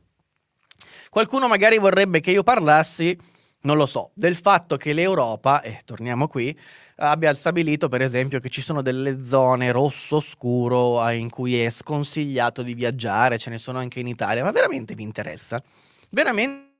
[1.08, 3.16] Qualcuno magari vorrebbe che io parlassi,
[3.62, 6.58] non lo so, del fatto che l'Europa, e torniamo qui,
[6.96, 12.62] abbia stabilito per esempio che ci sono delle zone rosso scuro in cui è sconsigliato
[12.62, 15.62] di viaggiare, ce ne sono anche in Italia, ma veramente vi interessa?
[16.10, 16.70] Veramente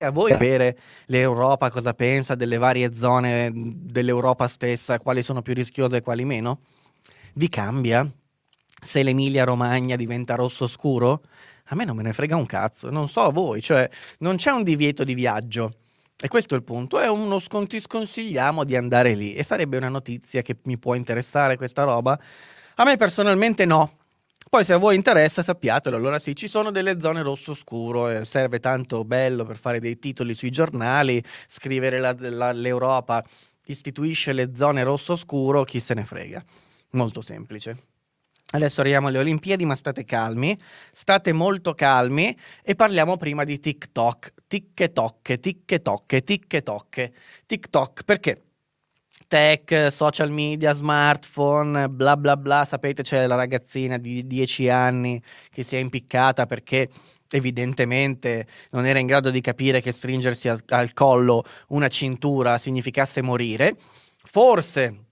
[0.00, 5.96] a voi sapere l'Europa cosa pensa delle varie zone dell'Europa stessa, quali sono più rischiose
[5.96, 6.60] e quali meno?
[7.34, 8.08] Vi cambia?
[8.80, 11.22] Se l'Emilia Romagna diventa rosso scuro?
[11.70, 14.50] A me non me ne frega un cazzo, non so a voi, cioè non c'è
[14.50, 15.74] un divieto di viaggio.
[16.20, 19.88] E questo è il punto, è uno sconti sconsigliamo di andare lì e sarebbe una
[19.88, 22.18] notizia che mi può interessare questa roba.
[22.74, 23.98] A me personalmente no.
[24.50, 28.24] Poi se a voi interessa sappiatelo, allora sì, ci sono delle zone rosso scuro, eh,
[28.24, 33.22] serve tanto bello per fare dei titoli sui giornali, scrivere la, la, l'Europa
[33.66, 36.42] istituisce le zone rosso scuro, chi se ne frega.
[36.92, 37.76] Molto semplice.
[38.50, 40.58] Adesso arriviamo alle Olimpiadi, ma state calmi,
[40.90, 44.32] state molto calmi e parliamo prima di TikTok.
[44.46, 47.10] TikTok, TikTok, TikTok,
[47.44, 48.42] TikTok, perché?
[49.26, 55.62] Tech, social media, smartphone, bla bla bla, sapete c'è la ragazzina di 10 anni che
[55.62, 56.88] si è impiccata perché
[57.30, 63.20] evidentemente non era in grado di capire che stringersi al, al collo una cintura significasse
[63.20, 63.76] morire.
[64.24, 65.07] Forse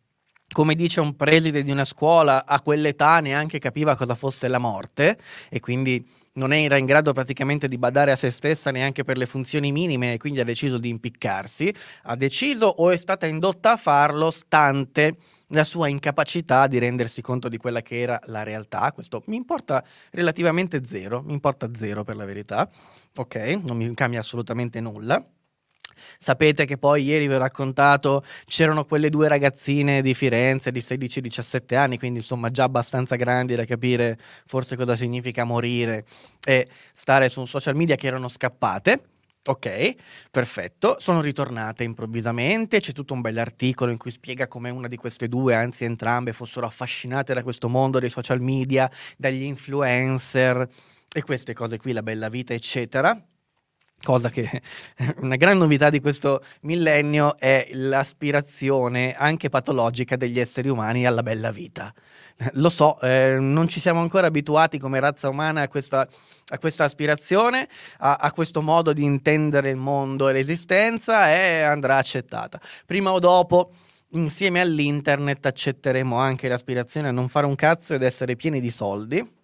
[0.56, 5.18] come dice un preside di una scuola, a quell'età neanche capiva cosa fosse la morte
[5.50, 6.02] e quindi
[6.36, 10.14] non era in grado praticamente di badare a se stessa neanche per le funzioni minime
[10.14, 11.74] e quindi ha deciso di impiccarsi.
[12.04, 17.48] Ha deciso o è stata indotta a farlo stante la sua incapacità di rendersi conto
[17.48, 18.90] di quella che era la realtà.
[18.92, 22.66] Questo mi importa relativamente zero, mi importa zero per la verità.
[23.14, 25.22] Ok, non mi cambia assolutamente nulla.
[26.18, 31.76] Sapete che poi ieri vi ho raccontato c'erano quelle due ragazzine di Firenze di 16-17
[31.76, 36.04] anni, quindi insomma già abbastanza grandi da capire forse cosa significa morire
[36.44, 39.02] e stare su un social media che erano scappate.
[39.48, 39.94] Ok,
[40.30, 40.96] perfetto.
[40.98, 42.80] Sono ritornate improvvisamente.
[42.80, 46.66] C'è tutto un bell'articolo in cui spiega come una di queste due, anzi entrambe, fossero
[46.66, 50.68] affascinate da questo mondo dei social media, dagli influencer
[51.14, 53.16] e queste cose qui, la bella vita, eccetera
[54.02, 54.62] cosa che
[55.22, 61.50] una gran novità di questo millennio è l'aspirazione anche patologica degli esseri umani alla bella
[61.50, 61.92] vita.
[62.52, 66.06] Lo so, eh, non ci siamo ancora abituati come razza umana a questa,
[66.48, 67.66] a questa aspirazione,
[67.98, 72.61] a, a, questo modo di intendere il mondo e l'esistenza e andrà accettata.
[72.85, 73.70] Prima o dopo,
[74.11, 79.36] insieme all'internet, accetteremo anche l'aspirazione a non fare un cazzo ed essere pieni di soldi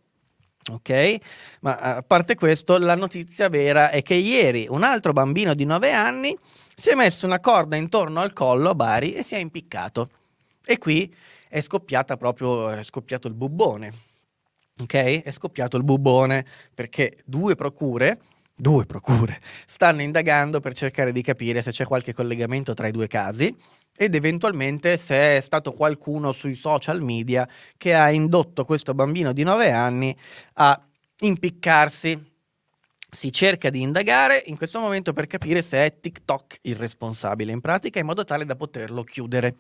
[0.70, 1.16] Ok,
[1.60, 5.90] ma a parte questo, la notizia vera è che ieri un altro bambino di 9
[5.90, 6.38] anni
[6.76, 10.08] si è messo una corda intorno al collo a Bari e si è impiccato.
[10.64, 11.12] E qui
[11.48, 13.92] è scoppiata proprio, è scoppiato il bubbone.
[14.80, 14.94] Ok?
[15.22, 18.20] È scoppiato il bubbone perché due procure,
[18.54, 23.08] due procure, stanno indagando per cercare di capire se c'è qualche collegamento tra i due
[23.08, 23.54] casi
[23.96, 29.42] ed eventualmente se è stato qualcuno sui social media che ha indotto questo bambino di
[29.42, 30.16] 9 anni
[30.54, 30.80] a
[31.20, 32.30] impiccarsi.
[33.14, 37.60] Si cerca di indagare in questo momento per capire se è TikTok il responsabile in
[37.60, 39.56] pratica in modo tale da poterlo chiudere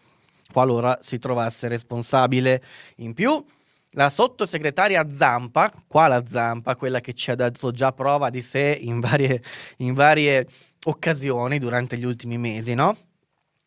[0.50, 2.62] qualora si trovasse responsabile.
[2.96, 3.44] In più,
[3.90, 8.78] la sottosegretaria Zampa, qua la Zampa, quella che ci ha dato già prova di sé
[8.80, 9.42] in varie,
[9.78, 10.46] in varie
[10.84, 12.96] occasioni durante gli ultimi mesi, no?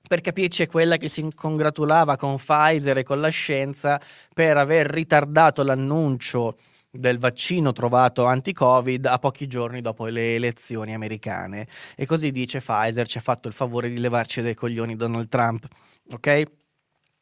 [0.07, 3.99] Per capirci è quella che si congratulava con Pfizer e con la scienza
[4.33, 6.57] per aver ritardato l'annuncio
[6.91, 11.67] del vaccino trovato anti-Covid a pochi giorni dopo le elezioni americane.
[11.95, 15.67] E così dice Pfizer ci ha fatto il favore di levarci dai coglioni Donald Trump,
[16.11, 16.43] ok?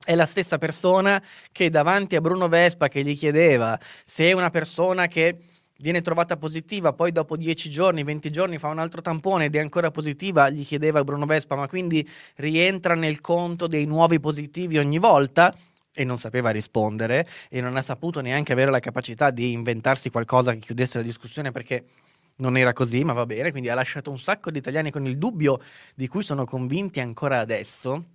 [0.05, 4.49] È la stessa persona che davanti a Bruno Vespa che gli chiedeva se è una
[4.49, 5.37] persona che
[5.79, 9.59] viene trovata positiva, poi dopo 10 giorni, 20 giorni fa un altro tampone ed è
[9.59, 14.99] ancora positiva, gli chiedeva Bruno Vespa, ma quindi rientra nel conto dei nuovi positivi ogni
[14.99, 15.55] volta?
[15.95, 20.53] E non sapeva rispondere e non ha saputo neanche avere la capacità di inventarsi qualcosa
[20.53, 21.85] che chiudesse la discussione perché
[22.37, 25.17] non era così, ma va bene, quindi ha lasciato un sacco di italiani con il
[25.17, 25.59] dubbio
[25.93, 28.05] di cui sono convinti ancora adesso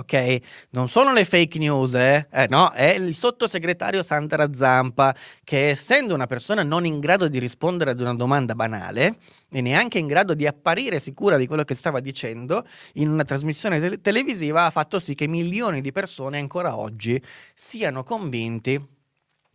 [0.00, 2.26] Ok, non sono le fake news, eh?
[2.32, 2.46] eh?
[2.48, 7.90] no, è il sottosegretario Sandra Zampa che essendo una persona non in grado di rispondere
[7.90, 9.18] ad una domanda banale
[9.50, 13.78] e neanche in grado di apparire sicura di quello che stava dicendo in una trasmissione
[13.78, 17.22] te- televisiva ha fatto sì che milioni di persone ancora oggi
[17.54, 18.82] siano convinti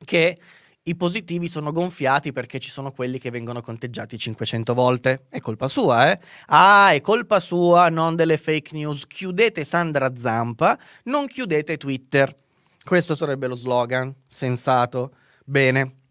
[0.06, 0.38] che
[0.88, 5.26] i positivi sono gonfiati perché ci sono quelli che vengono conteggiati 500 volte.
[5.30, 6.20] È colpa sua, eh?
[6.48, 9.08] Ah, è colpa sua, non delle fake news.
[9.08, 12.34] Chiudete Sandra Zampa, non chiudete Twitter.
[12.84, 15.16] Questo sarebbe lo slogan, sensato.
[15.44, 16.05] Bene.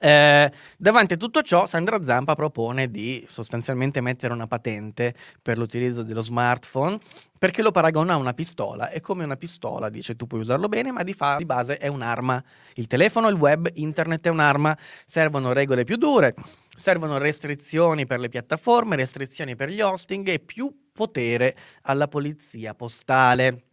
[0.00, 6.04] Eh, davanti a tutto ciò, Sandra Zampa propone di sostanzialmente mettere una patente per l'utilizzo
[6.04, 6.98] dello smartphone
[7.36, 10.92] perché lo paragona a una pistola e come una pistola dice tu puoi usarlo bene
[10.92, 12.42] ma di, fa- di base è un'arma.
[12.74, 16.34] Il telefono, il web, internet è un'arma, servono regole più dure,
[16.76, 23.64] servono restrizioni per le piattaforme, restrizioni per gli hosting e più potere alla polizia postale.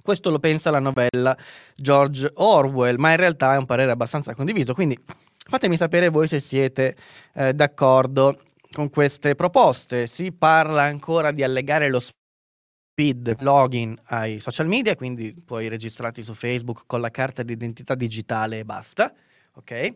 [0.00, 1.36] Questo lo pensa la novella
[1.74, 4.96] George Orwell, ma in realtà è un parere abbastanza condiviso, quindi
[5.50, 6.94] Fatemi sapere voi se siete
[7.32, 10.06] eh, d'accordo con queste proposte.
[10.06, 16.34] Si parla ancora di allegare lo speed login ai social media, quindi puoi registrarti su
[16.34, 19.10] Facebook con la carta d'identità digitale e basta,
[19.54, 19.94] ok?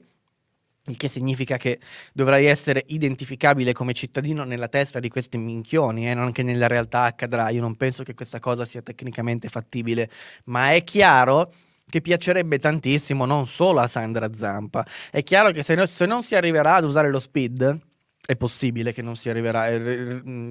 [0.86, 1.80] Il che significa che
[2.14, 6.14] dovrai essere identificabile come cittadino nella testa di questi minchioni, eh?
[6.14, 7.50] non che nella realtà accadrà.
[7.50, 10.08] Io non penso che questa cosa sia tecnicamente fattibile,
[10.44, 11.52] ma è chiaro
[11.92, 14.82] che piacerebbe tantissimo non solo a Sandra Zampa.
[15.10, 17.78] È chiaro che se, no, se non si arriverà ad usare lo speed,
[18.24, 19.78] è possibile che non si arriverà, è,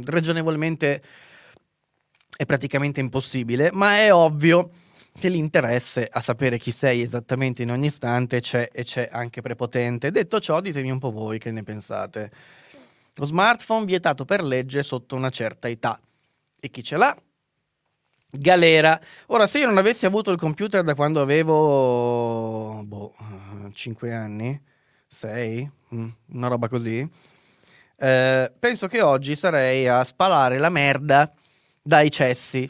[0.05, 1.01] ragionevolmente
[2.37, 4.69] è praticamente impossibile, ma è ovvio
[5.19, 10.11] che l'interesse a sapere chi sei esattamente in ogni istante c'è e c'è anche prepotente.
[10.11, 12.31] Detto ciò, ditemi un po' voi che ne pensate.
[13.15, 15.99] Lo smartphone vietato per legge sotto una certa età.
[16.59, 17.17] E chi ce l'ha
[18.31, 18.99] galera.
[19.27, 23.13] Ora, se io non avessi avuto il computer da quando avevo boh,
[23.73, 24.59] 5 anni,
[25.07, 27.07] 6, mm, una roba così,
[27.97, 31.31] eh, penso che oggi sarei a spalare la merda
[31.81, 32.69] dai cessi,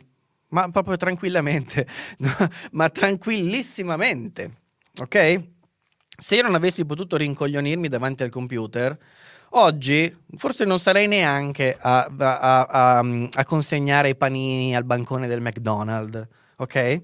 [0.50, 1.88] ma proprio tranquillamente,
[2.72, 4.52] ma tranquillissimamente,
[5.00, 5.44] ok?
[6.22, 8.98] Se io non avessi potuto rincoglionirmi davanti al computer,
[9.54, 15.42] Oggi forse non sarei neanche a, a, a, a, consegnare i panini al bancone del
[15.42, 17.02] McDonald's, ok?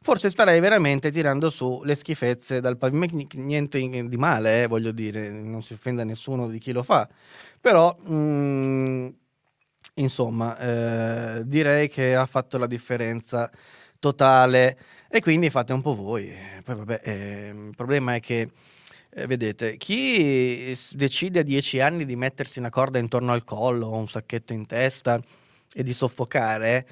[0.00, 5.28] Forse starei veramente tirando su le schifezze dal pavimento, niente di male, eh, voglio dire,
[5.28, 7.06] non si offenda nessuno di chi lo fa,
[7.60, 9.08] però mh, mm,
[9.96, 13.50] insomma eh, direi che ha fatto la differenza
[13.98, 14.78] totale
[15.08, 16.32] e quindi fate un po' voi.
[16.64, 18.50] Poi vabbè, eh, il problema è che
[19.14, 23.96] eh, vedete, chi decide a dieci anni di mettersi una corda intorno al collo o
[23.96, 25.22] un sacchetto in testa
[25.74, 26.88] e di soffocare,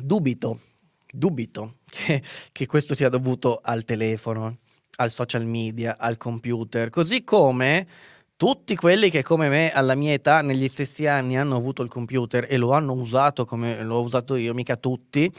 [0.00, 0.60] dubito,
[1.08, 4.58] dubito che, che questo sia dovuto al telefono,
[4.96, 7.86] al social media, al computer, così come
[8.34, 12.46] tutti quelli che come me alla mia età negli stessi anni hanno avuto il computer
[12.48, 15.32] e lo hanno usato come l'ho usato io, mica tutti,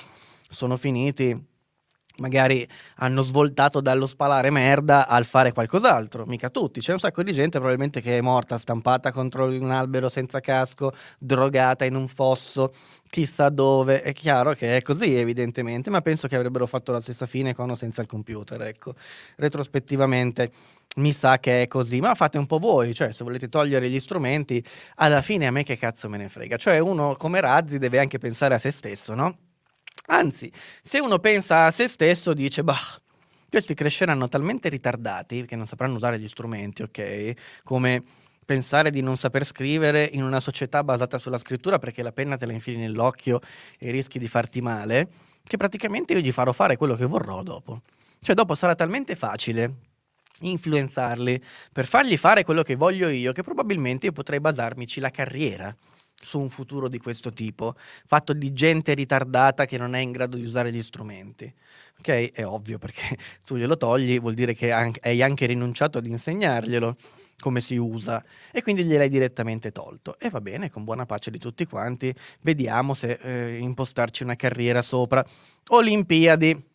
[0.49, 1.46] sono finiti
[2.17, 6.79] magari hanno svoltato dallo spalare merda al fare qualcos'altro, mica tutti.
[6.79, 10.93] C'è un sacco di gente probabilmente che è morta stampata contro un albero senza casco,
[11.19, 12.73] drogata in un fosso,
[13.09, 14.01] chissà dove.
[14.01, 17.69] È chiaro che è così, evidentemente, ma penso che avrebbero fatto la stessa fine con
[17.69, 18.93] o senza il computer, ecco.
[19.35, 20.51] Retrospettivamente
[20.97, 23.99] mi sa che è così, ma fate un po' voi, cioè se volete togliere gli
[23.99, 24.63] strumenti,
[24.95, 26.57] alla fine a me che cazzo me ne frega.
[26.57, 29.37] Cioè uno come Razzi deve anche pensare a se stesso, no?
[30.05, 32.79] Anzi, se uno pensa a se stesso, dice, bah,
[33.49, 37.33] questi cresceranno talmente ritardati che non sapranno usare gli strumenti, ok?
[37.63, 38.03] Come
[38.45, 42.45] pensare di non saper scrivere in una società basata sulla scrittura perché la penna te
[42.45, 43.41] la infili nell'occhio
[43.77, 45.09] e rischi di farti male,
[45.43, 47.81] che praticamente io gli farò fare quello che vorrò dopo.
[48.19, 49.73] Cioè dopo sarà talmente facile
[50.41, 55.75] influenzarli per fargli fare quello che voglio io che probabilmente io potrei basarmici la carriera
[56.21, 57.75] su un futuro di questo tipo,
[58.05, 61.51] fatto di gente ritardata che non è in grado di usare gli strumenti.
[61.99, 62.31] Ok?
[62.31, 66.95] È ovvio perché tu glielo togli, vuol dire che hai anche rinunciato ad insegnarglielo
[67.39, 70.17] come si usa e quindi gliel'hai direttamente tolto.
[70.19, 74.81] E va bene, con buona pace di tutti quanti, vediamo se eh, impostarci una carriera
[74.81, 75.25] sopra.
[75.69, 76.66] Olimpiadi.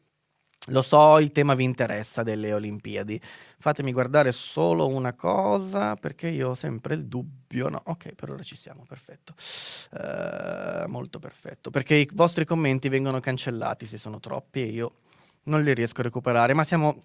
[0.66, 3.20] Lo so, il tema vi interessa delle Olimpiadi.
[3.58, 7.68] Fatemi guardare solo una cosa perché io ho sempre il dubbio.
[7.68, 9.34] No, ok, per ora ci siamo, perfetto.
[9.90, 11.70] Uh, molto perfetto.
[11.70, 14.92] Perché i vostri commenti vengono cancellati se sono troppi e io
[15.44, 17.02] non li riesco a recuperare, ma siamo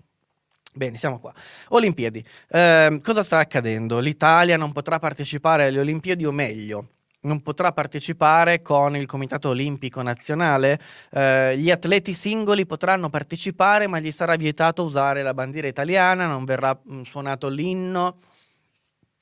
[0.74, 1.34] Bene, siamo qua.
[1.70, 2.24] Olimpiadi.
[2.50, 3.98] Eh, cosa sta accadendo?
[3.98, 6.90] L'Italia non potrà partecipare alle Olimpiadi, o meglio,
[7.22, 10.80] non potrà partecipare con il Comitato Olimpico Nazionale.
[11.12, 16.46] Eh, gli atleti singoli potranno partecipare, ma gli sarà vietato usare la bandiera italiana, non
[16.46, 18.18] verrà mm, suonato l'inno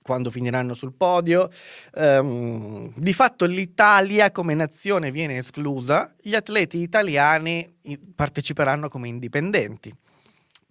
[0.05, 1.49] quando finiranno sul podio.
[1.95, 7.79] Um, di fatto l'Italia come nazione viene esclusa, gli atleti italiani
[8.13, 9.91] parteciperanno come indipendenti.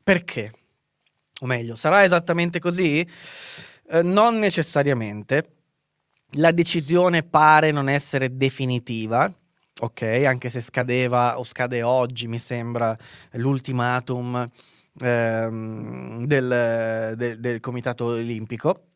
[0.05, 0.53] Perché?
[1.41, 3.05] O meglio, sarà esattamente così?
[3.89, 5.49] Eh, non necessariamente
[6.35, 9.33] la decisione pare non essere definitiva,
[9.81, 10.03] ok?
[10.27, 12.97] Anche se scadeva o scade oggi, mi sembra,
[13.33, 14.49] l'ultimatum
[15.01, 18.89] ehm, del, del, del Comitato Olimpico,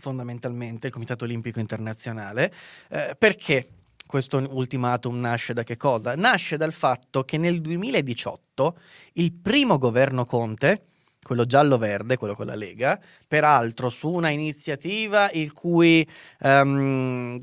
[0.00, 2.52] fondamentalmente il Comitato Olimpico Internazionale,
[2.88, 3.68] eh, perché
[4.06, 6.14] questo ultimatum nasce da che cosa?
[6.14, 8.78] Nasce dal fatto che nel 2018
[9.14, 10.88] il primo governo Conte,
[11.22, 16.06] quello giallo-verde, quello con la Lega, peraltro su una iniziativa il cui
[16.40, 17.40] um,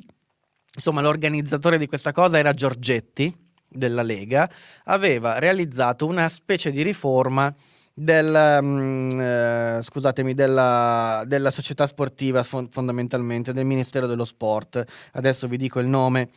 [0.73, 3.33] insomma l'organizzatore di questa cosa era Giorgetti
[3.67, 4.49] della Lega,
[4.85, 7.53] aveva realizzato una specie di riforma
[7.93, 14.83] del, um, eh, scusatemi, della, della, società sportiva fon- fondamentalmente, del Ministero dello Sport.
[15.13, 16.29] Adesso vi dico il nome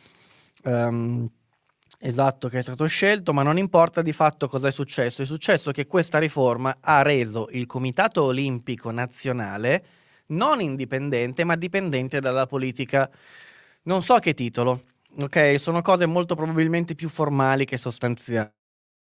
[0.63, 1.29] um,
[2.05, 5.21] esatto che è stato scelto, ma non importa di fatto cosa è successo.
[5.21, 9.85] È successo che questa riforma ha reso il Comitato Olimpico Nazionale
[10.27, 13.09] non indipendente, ma dipendente dalla politica.
[13.83, 14.83] Non so che titolo,
[15.17, 15.59] ok?
[15.59, 18.51] Sono cose molto probabilmente più formali che sostanziali.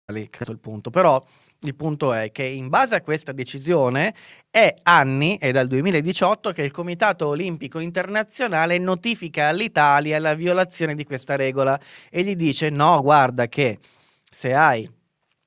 [0.07, 0.91] È il punto.
[0.91, 1.25] Però
[1.61, 4.15] il punto è che in base a questa decisione
[4.51, 11.05] è anni, è dal 2018, che il Comitato Olimpico Internazionale notifica all'Italia la violazione di
[11.05, 11.81] questa regola
[12.11, 13.79] e gli dice no, guarda che
[14.31, 14.89] se hai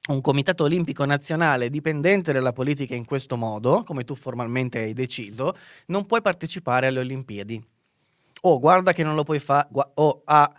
[0.08, 5.56] un comitato olimpico nazionale dipendente dalla politica in questo modo, come tu formalmente hai deciso,
[5.88, 7.62] non puoi partecipare alle Olimpiadi.
[8.44, 10.52] O guarda che non lo puoi fare, o ah,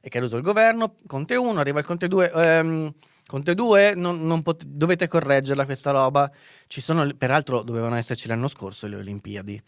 [0.00, 2.94] è caduto il governo, Conte 1, arriva il Conte 2, ehm,
[3.30, 6.28] Conte 2 non, non pot- dovete correggerla questa roba.
[6.66, 9.62] Ci sono, peraltro dovevano esserci l'anno scorso le Olimpiadi,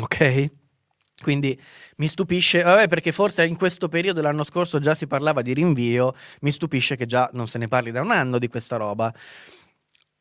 [0.00, 0.50] ok?
[1.20, 1.60] Quindi
[1.96, 6.14] mi stupisce, vabbè perché forse in questo periodo l'anno scorso già si parlava di rinvio,
[6.40, 9.12] mi stupisce che già non se ne parli da un anno di questa roba.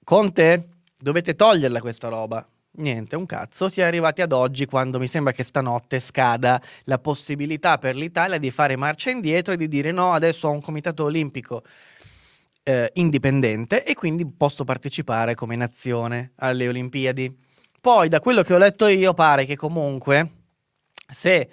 [0.03, 0.67] Conte,
[0.97, 2.45] dovete toglierla questa roba.
[2.73, 3.69] Niente, un cazzo.
[3.69, 8.37] Si è arrivati ad oggi quando mi sembra che stanotte scada la possibilità per l'Italia
[8.37, 11.63] di fare marcia indietro e di dire no, adesso ho un comitato olimpico
[12.64, 17.36] eh, indipendente e quindi posso partecipare come nazione alle Olimpiadi.
[17.80, 20.32] Poi, da quello che ho letto io, pare che comunque
[21.12, 21.49] se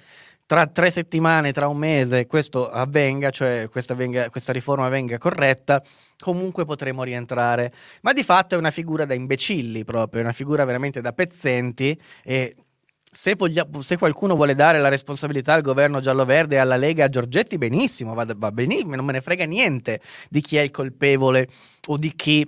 [0.49, 5.83] tra tre settimane, tra un mese, questo avvenga, cioè questa, venga, questa, riforma venga corretta,
[6.19, 7.71] comunque potremo rientrare.
[8.01, 12.01] Ma di fatto è una figura da imbecilli proprio, è una figura veramente da pezzenti
[12.25, 12.57] e
[13.11, 17.09] se, voglia, se, qualcuno vuole dare la responsabilità al governo giallo-verde e alla Lega a
[17.09, 21.49] Giorgetti, benissimo, va, va benissimo, non me ne frega niente di chi è il colpevole
[21.87, 22.47] o di chi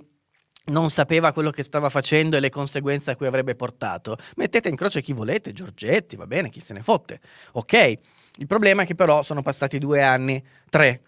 [0.65, 4.17] non sapeva quello che stava facendo e le conseguenze a cui avrebbe portato.
[4.35, 7.19] Mettete in croce chi volete, Giorgetti, va bene, chi se ne fotte.
[7.53, 7.73] Ok,
[8.37, 11.01] il problema è che però sono passati due anni, tre,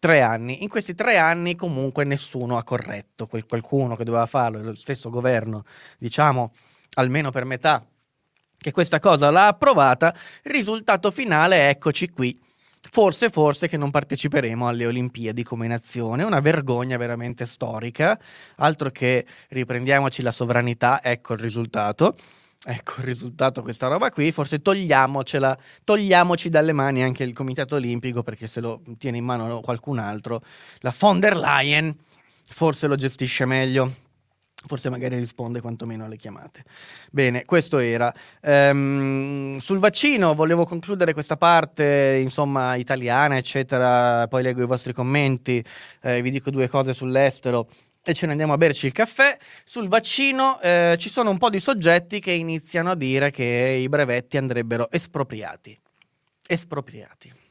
[0.00, 0.62] tre anni.
[0.62, 5.08] In questi tre anni comunque nessuno ha corretto, quel qualcuno che doveva farlo, lo stesso
[5.08, 5.64] governo,
[5.98, 6.52] diciamo,
[6.94, 7.86] almeno per metà
[8.58, 12.38] che questa cosa l'ha approvata, risultato finale, eccoci qui.
[12.88, 18.18] Forse, forse che non parteciperemo alle Olimpiadi come nazione, una vergogna veramente storica,
[18.56, 22.16] altro che riprendiamoci la sovranità, ecco il risultato.
[22.68, 28.24] Ecco il risultato, questa roba qui, forse togliamocela, togliamoci dalle mani anche il Comitato Olimpico
[28.24, 30.42] perché se lo tiene in mano qualcun altro,
[30.78, 31.96] la von der Leyen
[32.48, 34.05] forse lo gestisce meglio
[34.66, 36.64] forse magari risponde quantomeno alle chiamate.
[37.10, 38.12] Bene, questo era.
[38.42, 45.64] Ehm, sul vaccino volevo concludere questa parte, insomma, italiana, eccetera, poi leggo i vostri commenti,
[46.02, 47.68] eh, vi dico due cose sull'estero
[48.02, 49.36] e ce ne andiamo a berci il caffè.
[49.64, 53.88] Sul vaccino eh, ci sono un po' di soggetti che iniziano a dire che i
[53.88, 55.78] brevetti andrebbero espropriati.
[56.46, 57.45] Espropriati.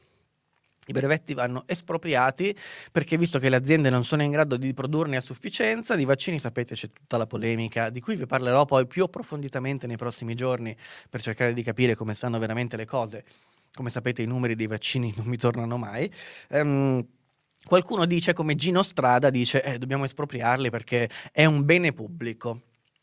[0.88, 2.56] I brevetti vanno espropriati
[2.92, 6.38] perché visto che le aziende non sono in grado di produrne a sufficienza, di vaccini
[6.38, 10.76] sapete c'è tutta la polemica di cui vi parlerò poi più approfonditamente nei prossimi giorni
[11.10, 13.24] per cercare di capire come stanno veramente le cose.
[13.74, 16.10] Come sapete i numeri dei vaccini non mi tornano mai.
[16.50, 17.04] Um,
[17.64, 22.62] qualcuno dice come Gino Strada dice eh, dobbiamo espropriarli perché è un bene pubblico.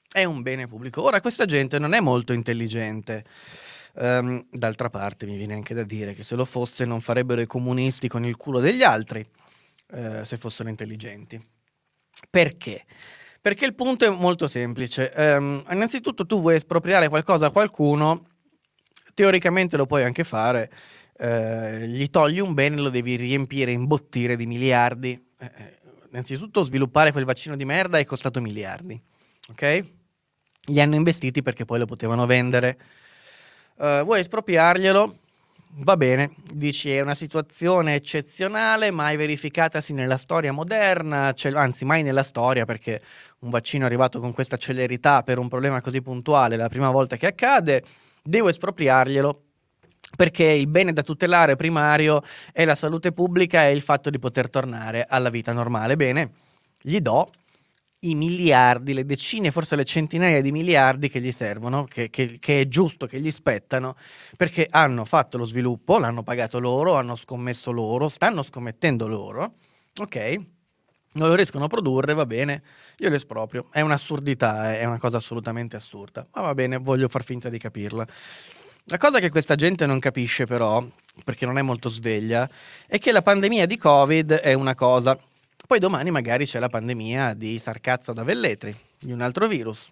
[0.10, 1.02] È un bene pubblico.
[1.02, 3.26] Ora questa gente non è molto intelligente.
[3.96, 7.46] Um, d'altra parte mi viene anche da dire che se lo fosse non farebbero i
[7.46, 9.24] comunisti con il culo degli altri,
[9.92, 11.40] uh, se fossero intelligenti.
[12.30, 12.86] Perché?
[13.40, 15.12] Perché il punto è molto semplice.
[15.16, 18.26] Um, innanzitutto tu vuoi espropriare qualcosa a qualcuno,
[19.14, 20.72] teoricamente lo puoi anche fare,
[21.20, 25.24] uh, gli togli un bene, lo devi riempire, imbottire di miliardi.
[25.38, 25.80] Eh, eh,
[26.10, 29.00] innanzitutto sviluppare quel vaccino di merda è costato miliardi,
[29.50, 29.86] ok?
[30.68, 32.78] Li hanno investiti perché poi lo potevano vendere
[33.76, 35.18] uh, vuoi espropriarglielo?
[35.78, 42.04] Va bene, dici è una situazione eccezionale, mai verificatasi nella storia moderna, cioè, anzi mai
[42.04, 43.02] nella storia perché
[43.40, 47.16] un vaccino è arrivato con questa celerità per un problema così puntuale la prima volta
[47.16, 47.84] che accade,
[48.22, 49.42] devo espropriarglielo
[50.16, 52.22] perché il bene da tutelare primario
[52.52, 55.96] è la salute pubblica e il fatto di poter tornare alla vita normale.
[55.96, 56.32] Bene,
[56.80, 57.32] gli do
[58.04, 62.62] i miliardi, le decine, forse le centinaia di miliardi che gli servono, che, che, che,
[62.62, 63.96] è giusto che gli spettano,
[64.36, 69.54] perché hanno fatto lo sviluppo, l'hanno pagato loro, hanno scommesso loro, stanno scommettendo loro,
[70.00, 70.40] ok?
[71.16, 72.64] Non lo riescono a produrre, va bene,
[72.98, 73.68] io lo esproprio.
[73.72, 78.06] È un'assurdità, è una cosa assolutamente assurda, ma va bene, voglio far finta di capirla.
[78.86, 80.86] La cosa che questa gente non capisce però,
[81.24, 82.50] perché non è molto sveglia,
[82.88, 85.18] è che la pandemia di Covid è una cosa,
[85.66, 89.90] poi domani magari c'è la pandemia di Sarcazzo da Velletri, di un altro virus.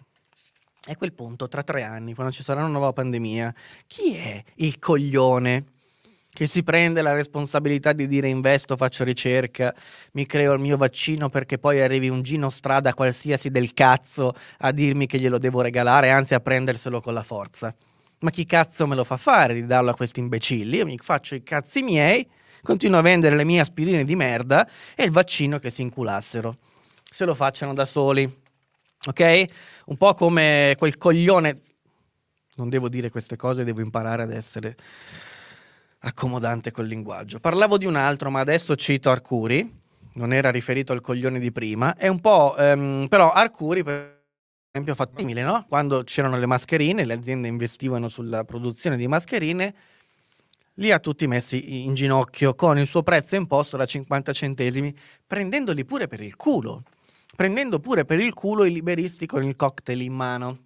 [0.84, 3.54] E a quel punto, tra tre anni, quando ci sarà una nuova pandemia,
[3.86, 5.64] chi è il coglione
[6.32, 9.74] che si prende la responsabilità di dire investo, faccio ricerca,
[10.12, 14.72] mi creo il mio vaccino perché poi arrivi un gino strada qualsiasi del cazzo a
[14.72, 17.74] dirmi che glielo devo regalare, anzi a prenderselo con la forza?
[18.20, 20.76] Ma chi cazzo me lo fa fare di darlo a questi imbecilli?
[20.76, 22.26] Io mi faccio i cazzi miei
[22.62, 26.56] continuo a vendere le mie aspirine di merda e il vaccino che si inculassero.
[27.02, 28.40] Se lo facciano da soli.
[29.04, 29.44] Ok?
[29.86, 31.60] Un po' come quel coglione.
[32.54, 34.76] Non devo dire queste cose, devo imparare ad essere
[36.00, 37.40] accomodante col linguaggio.
[37.40, 39.80] Parlavo di un altro, ma adesso cito Arcuri.
[40.14, 41.96] Non era riferito al coglione di prima.
[41.96, 42.54] È un po'.
[42.58, 44.20] Um, però Arcuri, per
[44.70, 45.64] esempio, ha fatto simile, no?
[45.68, 49.74] Quando c'erano le mascherine, le aziende investivano sulla produzione di mascherine
[50.74, 54.94] li ha tutti messi in ginocchio con il suo prezzo imposto da 50 centesimi,
[55.26, 56.82] prendendoli pure per il culo,
[57.36, 60.58] prendendo pure per il culo i liberisti con il cocktail in mano.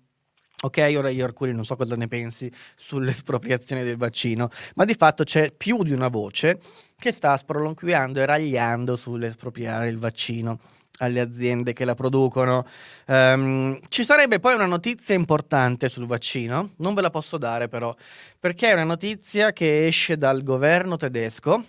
[0.63, 5.23] Ok, ora io Arcuri non so cosa ne pensi sull'espropriazione del vaccino, ma di fatto
[5.23, 6.61] c'è più di una voce
[6.97, 10.59] che sta sproloquiando e ragliando sull'espropriare il vaccino
[10.99, 12.67] alle aziende che la producono.
[13.07, 17.95] Um, ci sarebbe poi una notizia importante sul vaccino, non ve la posso dare però,
[18.39, 21.65] perché è una notizia che esce dal governo tedesco,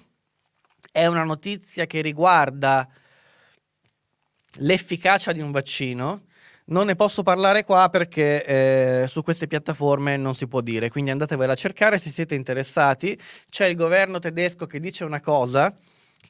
[0.92, 2.88] è una notizia che riguarda
[4.60, 6.24] l'efficacia di un vaccino.
[6.70, 11.12] Non ne posso parlare qua perché eh, su queste piattaforme non si può dire, quindi
[11.12, 13.18] andatevela a cercare se siete interessati.
[13.50, 15.74] C'è il governo tedesco che dice una cosa,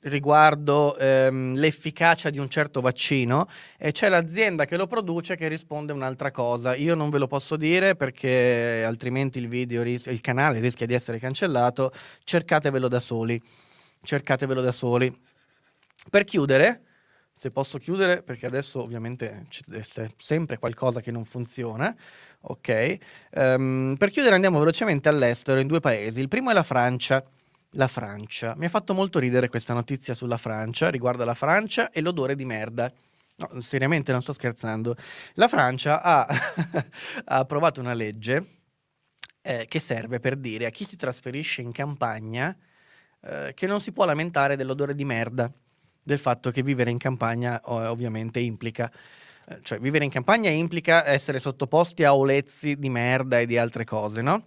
[0.04, 5.94] riguardo ehm, l'efficacia di un certo vaccino e c'è l'azienda che lo produce che risponde
[5.94, 6.76] un'altra cosa.
[6.76, 10.94] Io non ve lo posso dire perché altrimenti il video, ris- il canale rischia di
[10.94, 11.92] essere cancellato.
[12.24, 13.42] Cercatevelo da soli.
[14.02, 15.16] Cercatevelo da soli.
[16.10, 16.82] Per chiudere,
[17.34, 21.96] se posso chiudere, perché adesso ovviamente c'è sempre qualcosa che non funziona.
[22.42, 22.98] Ok,
[23.34, 26.20] um, per chiudere andiamo velocemente all'estero in due paesi.
[26.20, 27.24] Il primo è la Francia
[27.72, 28.56] la Francia.
[28.58, 32.46] Mi ha fatto molto ridere questa notizia sulla Francia, riguarda la Francia e l'odore di
[32.46, 32.92] merda.
[33.38, 34.96] No, seriamente non sto scherzando.
[35.34, 36.26] La Francia ha,
[37.26, 38.46] ha approvato una legge
[39.42, 42.56] eh, che serve per dire a chi si trasferisce in campagna
[43.22, 45.52] eh, che non si può lamentare dell'odore di merda,
[46.02, 48.92] del fatto che vivere in campagna ovviamente implica
[49.50, 53.86] eh, cioè vivere in campagna implica essere sottoposti a olezzi di merda e di altre
[53.86, 54.46] cose, no?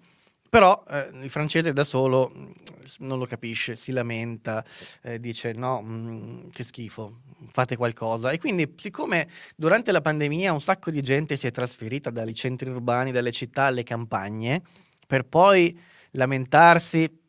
[0.50, 2.50] Però eh, il francese da solo mm,
[2.98, 4.64] non lo capisce, si lamenta,
[5.02, 7.20] eh, dice no, mh, mm, che schifo,
[7.52, 8.32] fate qualcosa.
[8.32, 12.68] E quindi siccome durante la pandemia un sacco di gente si è trasferita dai centri
[12.68, 14.62] urbani, dalle città alle campagne,
[15.06, 15.78] per poi
[16.12, 17.19] lamentarsi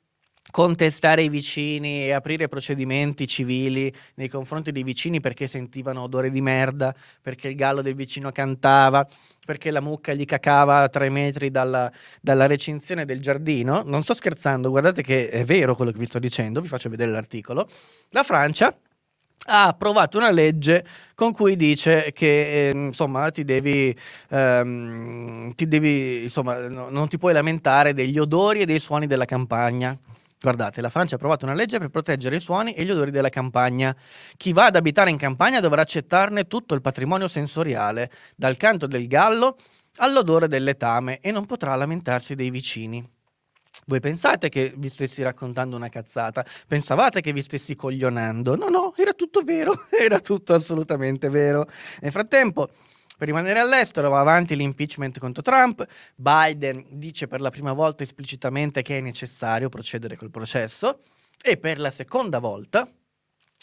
[0.49, 6.41] contestare i vicini e aprire procedimenti civili nei confronti dei vicini perché sentivano odore di
[6.41, 9.07] merda, perché il gallo del vicino cantava,
[9.45, 13.83] perché la mucca gli cacava a tre metri dalla, dalla recinzione del giardino.
[13.85, 17.11] Non sto scherzando, guardate che è vero quello che vi sto dicendo, vi faccio vedere
[17.11, 17.69] l'articolo.
[18.09, 18.75] La Francia
[19.43, 20.85] ha approvato una legge
[21.15, 23.95] con cui dice che eh, insomma ti devi,
[24.29, 29.25] ehm, ti devi insomma no, non ti puoi lamentare degli odori e dei suoni della
[29.25, 29.97] campagna
[30.41, 33.29] Guardate, la Francia ha approvato una legge per proteggere i suoni e gli odori della
[33.29, 33.95] campagna.
[34.37, 39.05] Chi va ad abitare in campagna dovrà accettarne tutto il patrimonio sensoriale, dal canto del
[39.05, 39.55] gallo
[39.97, 43.07] all'odore del letame, e non potrà lamentarsi dei vicini.
[43.85, 46.43] Voi pensate che vi stessi raccontando una cazzata?
[46.67, 48.55] Pensavate che vi stessi coglionando?
[48.55, 51.67] No, no, era tutto vero, era tutto assolutamente vero.
[51.99, 52.69] Nel frattempo,
[53.21, 58.81] per rimanere all'estero va avanti l'impeachment contro Trump, Biden dice per la prima volta esplicitamente
[58.81, 61.01] che è necessario procedere col processo
[61.39, 62.91] e per la seconda volta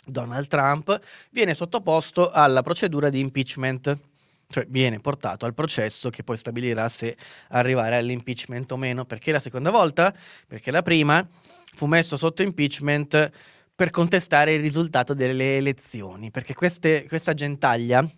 [0.06, 1.00] Donald Trump
[1.30, 3.98] viene sottoposto alla procedura di impeachment,
[4.46, 7.16] cioè viene portato al processo che poi stabilirà se
[7.48, 9.06] arrivare all'impeachment o meno.
[9.06, 10.14] Perché la seconda volta?
[10.46, 11.26] Perché la prima
[11.74, 13.32] fu messo sotto impeachment
[13.74, 18.08] per contestare il risultato delle elezioni, perché queste, questa gentaglia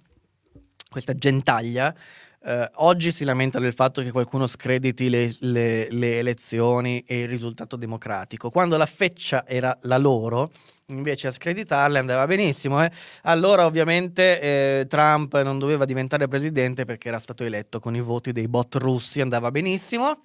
[0.91, 1.95] questa gentaglia
[2.43, 7.28] eh, oggi si lamenta del fatto che qualcuno screditi le, le, le elezioni e il
[7.28, 8.51] risultato democratico.
[8.51, 10.51] Quando la feccia era la loro,
[10.86, 12.82] invece a screditarle andava benissimo.
[12.82, 12.91] Eh?
[13.22, 18.32] Allora ovviamente eh, Trump non doveva diventare presidente perché era stato eletto con i voti
[18.32, 20.24] dei bot russi, andava benissimo.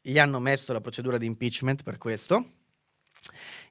[0.00, 2.50] Gli hanno messo la procedura di impeachment per questo.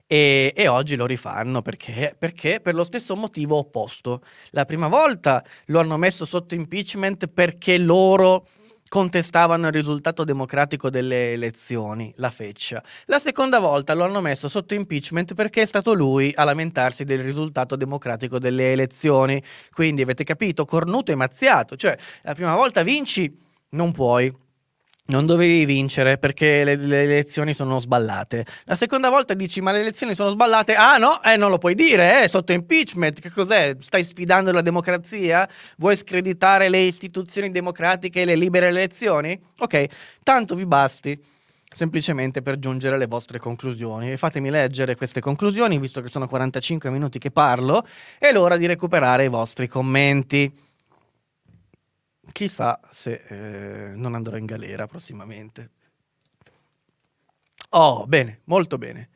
[0.05, 2.15] E, e, oggi lo rifanno perché?
[2.17, 2.59] perché?
[2.61, 4.21] Per lo stesso motivo opposto.
[4.51, 8.47] La prima volta lo hanno messo sotto impeachment perché loro
[8.93, 12.83] contestavano il risultato democratico delle elezioni, la feccia.
[13.05, 17.23] La seconda volta lo hanno messo sotto impeachment perché è stato lui a lamentarsi del
[17.23, 19.41] risultato democratico delle elezioni.
[19.71, 21.75] Quindi avete capito, cornuto e mazziato.
[21.75, 23.35] Cioè, la prima volta vinci,
[23.69, 24.31] non puoi
[25.05, 28.45] non dovevi vincere perché le, le, elezioni sono sballate.
[28.65, 30.75] La seconda volta dici ma le elezioni sono sballate?
[30.75, 33.75] Ah no, eh, non lo puoi dire, eh, sotto impeachment, che cos'è?
[33.79, 35.47] Stai sfidando la democrazia?
[35.77, 39.39] Vuoi screditare le istituzioni democratiche e le libere elezioni?
[39.59, 39.85] Ok,
[40.23, 41.31] tanto vi basti
[41.73, 44.11] semplicemente per giungere alle vostre conclusioni.
[44.11, 47.85] E fatemi leggere queste conclusioni, visto che sono 45 minuti che parlo,
[48.19, 50.51] è l'ora di recuperare i vostri commenti.
[52.33, 55.69] Chissà se eh, non andrò in galera prossimamente.
[57.69, 59.09] Oh, bene, molto bene.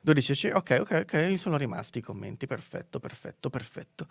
[0.00, 4.06] 12 ok, ok, ok, sono rimasti i commenti, perfetto, perfetto, perfetto.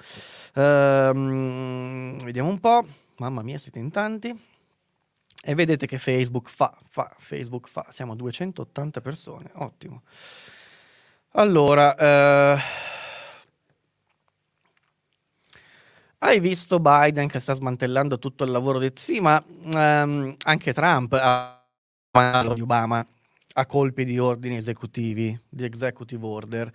[0.55, 2.85] Um, vediamo un po',
[3.17, 4.51] mamma mia siete in tanti.
[5.45, 10.03] E vedete che Facebook fa, fa, Facebook fa, siamo 280 persone, ottimo.
[11.31, 12.59] Allora, eh,
[16.25, 18.89] Hai visto Biden che sta smantellando tutto il lavoro di...
[18.95, 19.43] Sì, ma
[19.73, 21.61] um, anche Trump ha
[22.55, 23.05] di Obama
[23.55, 26.71] a colpi di ordini esecutivi, di executive order.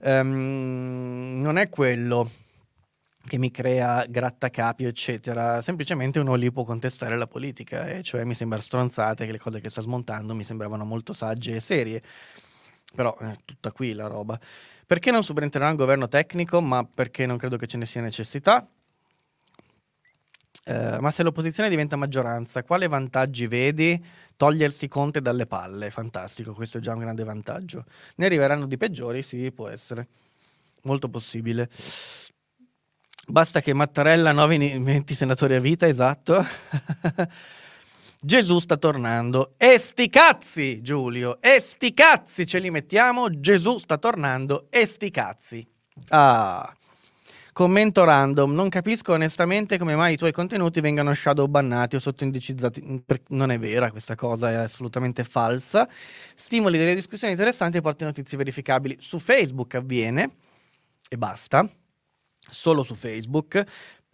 [0.00, 2.28] Um, non è quello
[3.24, 5.62] che mi crea grattacapi, eccetera.
[5.62, 9.60] Semplicemente uno lì può contestare la politica, e cioè mi sembra stronzate che le cose
[9.60, 12.02] che sta smontando mi sembravano molto sagge e serie.
[12.96, 14.40] Però è tutta qui la roba.
[14.84, 16.60] Perché non subentrerà un governo tecnico?
[16.60, 18.66] Ma perché non credo che ce ne sia necessità.
[20.68, 24.04] Eh, ma se l'opposizione diventa maggioranza, quale vantaggi vedi?
[24.36, 27.86] Togliersi Conte dalle palle, fantastico, questo è già un grande vantaggio.
[28.16, 29.22] Ne arriveranno di peggiori?
[29.22, 30.08] Sì, può essere.
[30.82, 31.70] Molto possibile.
[33.26, 36.44] Basta che Mattarella 20 senatori a vita, esatto.
[38.20, 39.54] Gesù sta tornando.
[39.56, 43.30] E sti cazzi, Giulio, e sti cazzi ce li mettiamo.
[43.30, 45.66] Gesù sta tornando, e sti cazzi.
[46.08, 46.77] Ah.
[47.58, 53.02] Commento random, non capisco onestamente come mai i tuoi contenuti vengano shadow bannati o sottoindicizzati.
[53.30, 55.88] Non è vera questa cosa, è assolutamente falsa.
[56.36, 58.98] Stimoli delle discussioni interessanti e porti notizie verificabili.
[59.00, 60.36] Su Facebook avviene
[61.08, 61.68] e basta,
[62.48, 63.64] solo su Facebook.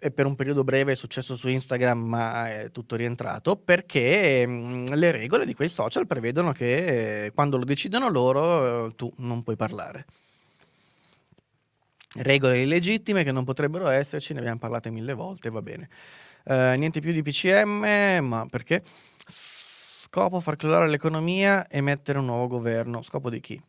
[0.01, 4.87] E per un periodo breve è successo su Instagram, ma è tutto rientrato perché mm,
[4.95, 9.43] le regole di quei social prevedono che eh, quando lo decidono loro eh, tu non
[9.43, 10.07] puoi parlare
[12.17, 15.89] regole illegittime che non potrebbero esserci, ne abbiamo parlato mille volte, va bene.
[16.45, 18.83] Uh, niente più di PCM, ma perché?
[19.27, 23.03] Scopo far crollare l'economia e mettere un nuovo governo.
[23.03, 23.61] Scopo di chi?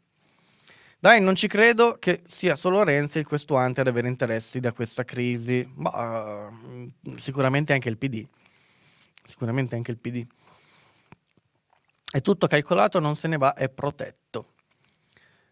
[0.99, 5.03] Dai, non ci credo che sia solo Renzi il questuante ad avere interessi da questa
[5.03, 8.27] crisi, ma uh, sicuramente anche il PD.
[9.23, 10.25] Sicuramente anche il PD.
[12.11, 14.54] È tutto calcolato, non se ne va, è protetto.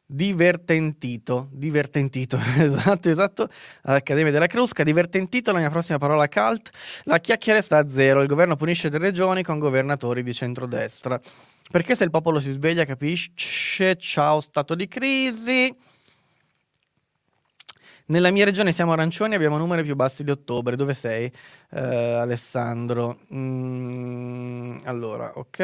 [0.06, 3.50] Divertentito, divertentito, esatto, esatto,
[3.84, 6.70] all'Accademia della Crusca, divertentito, la mia prossima parola cult,
[7.06, 11.20] la chiacchiera sta a zero, il governo punisce le regioni con governatori di centrodestra,
[11.72, 15.74] perché se il popolo si sveglia capisce, ciao stato di crisi,
[18.06, 20.76] nella mia regione siamo arancioni, abbiamo numeri più bassi di ottobre.
[20.76, 23.20] Dove sei, uh, Alessandro?
[23.34, 25.60] Mm, allora, ok,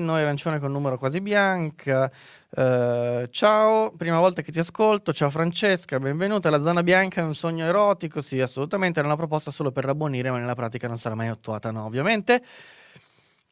[0.00, 2.10] noi arancione con numero quasi bianca.
[2.48, 5.12] Uh, ciao, prima volta che ti ascolto.
[5.12, 6.48] Ciao Francesca, benvenuta.
[6.48, 8.22] La zona bianca è un sogno erotico?
[8.22, 8.98] Sì, assolutamente.
[8.98, 12.42] Era una proposta solo per rabbonire, ma nella pratica non sarà mai attuata, no, ovviamente.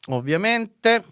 [0.07, 1.05] Ovviamente.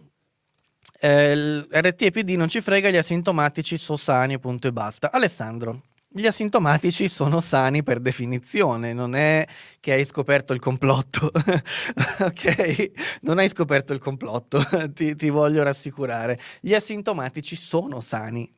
[1.00, 5.12] Eh, RT e PD non ci frega, gli asintomatici sono sani, punto e basta.
[5.12, 9.46] Alessandro, gli asintomatici sono sani per definizione, non è
[9.78, 11.30] che hai scoperto il complotto,
[12.20, 12.90] ok?
[13.22, 14.58] Non hai scoperto il complotto,
[14.94, 16.40] ti, ti voglio rassicurare.
[16.60, 18.50] Gli asintomatici sono sani,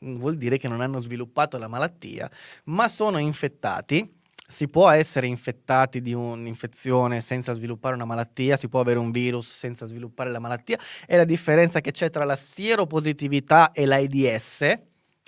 [0.00, 2.28] vuol dire che non hanno sviluppato la malattia,
[2.64, 4.14] ma sono infettati.
[4.48, 9.52] Si può essere infettati di un'infezione senza sviluppare una malattia, si può avere un virus
[9.52, 14.78] senza sviluppare la malattia, è la differenza che c'è tra la sieropositività e l'AIDS,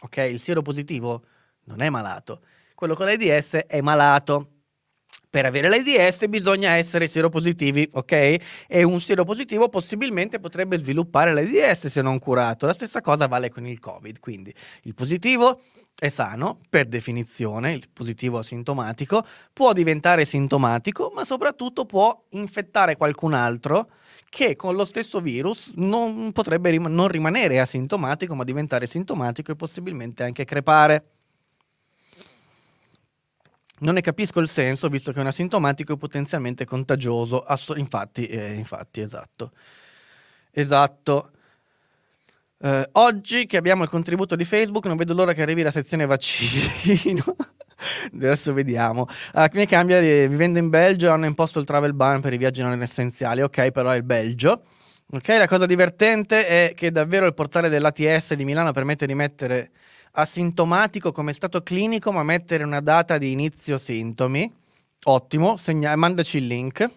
[0.03, 0.17] ok?
[0.31, 1.25] Il sieropositivo
[1.69, 2.41] non è malato.
[2.75, 4.53] Quello con l'AIDS è malato.
[5.31, 8.37] Per avere l'AIDS bisogna essere sieropositivi, ok?
[8.67, 12.65] E un sieropositivo possibilmente potrebbe sviluppare l'AIDS se non curato.
[12.65, 14.55] La stessa cosa vale con il Covid, quindi
[14.85, 15.61] il positivo
[15.95, 23.35] è sano, per definizione, il positivo asintomatico, può diventare sintomatico, ma soprattutto può infettare qualcun
[23.35, 23.91] altro
[24.31, 29.57] che con lo stesso virus non potrebbe rim- non rimanere asintomatico, ma diventare sintomatico e
[29.57, 31.18] possibilmente anche crepare.
[33.81, 37.41] Non ne capisco il senso, visto che è un asintomatico e potenzialmente contagioso.
[37.41, 39.53] Asso- infatti, eh, infatti, esatto.
[40.51, 41.31] Esatto.
[42.61, 46.07] Eh, oggi che abbiamo il contributo di Facebook, non vedo l'ora che arrivi la sezione
[46.07, 47.37] vaccino.
[48.13, 49.07] Adesso vediamo.
[49.35, 52.63] Uh, mi cambia, eh, vivendo in Belgio hanno imposto il travel ban per i viaggi
[52.63, 53.43] non essenziali.
[53.43, 54.63] Ok, però è il Belgio.
[55.11, 59.71] Ok, la cosa divertente è che davvero il portale dell'ATS di Milano permette di mettere
[60.13, 64.53] asintomatico come stato clinico, ma mettere una data di inizio sintomi.
[65.05, 66.91] Ottimo, segna- mandaci il link,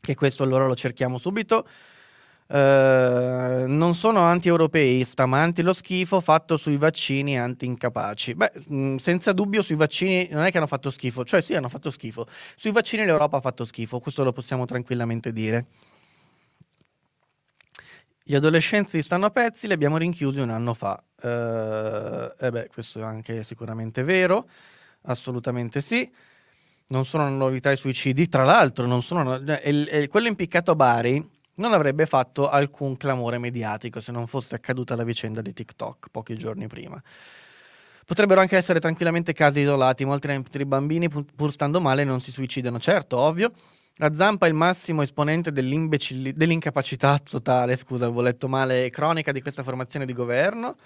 [0.00, 1.66] che questo allora lo cerchiamo subito.
[2.52, 8.34] Uh, non sono anti-europeista, ma anti lo schifo fatto sui vaccini anti-incapaci.
[8.34, 11.70] Beh, mh, senza dubbio sui vaccini non è che hanno fatto schifo, cioè sì, hanno
[11.70, 12.26] fatto schifo.
[12.56, 15.66] Sui vaccini l'Europa ha fatto schifo, questo lo possiamo tranquillamente dire.
[18.22, 21.02] Gli adolescenti stanno a pezzi, li abbiamo rinchiusi un anno fa.
[21.22, 24.48] Uh, e beh, questo è anche sicuramente vero,
[25.02, 26.10] assolutamente sì.
[26.88, 31.30] Non sono novità i suicidi, tra l'altro, non sono, il, il, quello impiccato a Bari
[31.54, 36.36] non avrebbe fatto alcun clamore mediatico se non fosse accaduta la vicenda di TikTok pochi
[36.36, 37.00] giorni prima.
[38.04, 42.78] Potrebbero anche essere tranquillamente casi isolati, molti altri bambini pur stando male non si suicidano,
[42.78, 43.52] certo, ovvio.
[43.96, 49.62] La Zampa è il massimo esponente dell'incapacità totale, scusa, avevo letto male, cronica di questa
[49.62, 50.76] formazione di governo.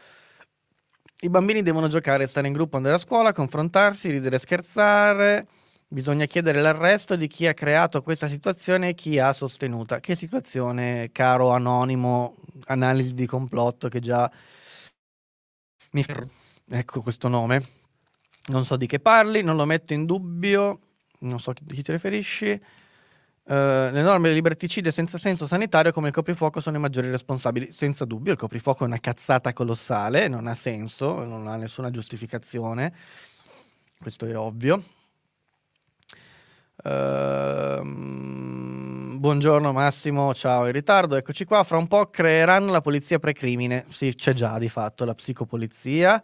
[1.20, 5.46] I bambini devono giocare, stare in gruppo, andare a scuola, confrontarsi, ridere, scherzare,
[5.88, 10.00] Bisogna chiedere l'arresto di chi ha creato questa situazione e chi ha sostenuta.
[10.00, 14.28] Che situazione, caro anonimo, analisi di complotto che già
[15.92, 16.04] mi
[16.70, 17.68] ecco questo nome.
[18.48, 20.80] Non so di che parli, non lo metto in dubbio,
[21.20, 22.60] non so chi ti riferisci.
[23.48, 27.70] Uh, le norme liberticide senza senso sanitario come il coprifuoco sono i maggiori responsabili.
[27.70, 32.92] Senza dubbio, il coprifuoco è una cazzata colossale, non ha senso, non ha nessuna giustificazione.
[34.00, 34.82] Questo è ovvio.
[36.82, 37.82] Uh,
[39.16, 41.62] buongiorno Massimo, ciao in ritardo, eccoci qua.
[41.62, 43.84] Fra un po' creeranno la polizia precrimine.
[43.90, 46.20] Sì, c'è già di fatto la psicopolizia.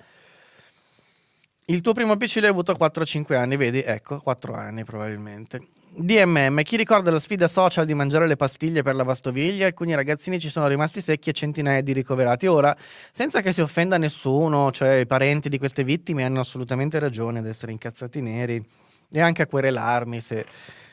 [1.67, 3.81] Il tuo primo PC l'hai avuto a 4-5 anni, vedi?
[3.81, 5.69] Ecco, 4 anni probabilmente.
[5.95, 9.67] DMM, chi ricorda la sfida social di mangiare le pastiglie per la lavastoviglie?
[9.67, 12.47] Alcuni ragazzini ci sono rimasti secchi e centinaia di ricoverati.
[12.47, 12.75] Ora,
[13.13, 17.47] senza che si offenda nessuno, cioè i parenti di queste vittime hanno assolutamente ragione ad
[17.47, 18.65] essere incazzati neri
[19.11, 20.47] e anche a querelarmi se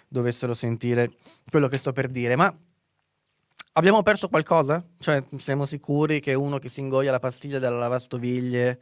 [0.06, 1.14] dovessero sentire
[1.50, 2.36] quello che sto per dire.
[2.36, 2.54] Ma
[3.74, 4.84] abbiamo perso qualcosa?
[5.00, 8.80] Cioè, siamo sicuri che uno che si ingoia la pastiglia della lavastoviglie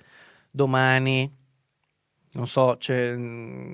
[0.50, 1.32] domani,
[2.38, 3.18] non so, cioè,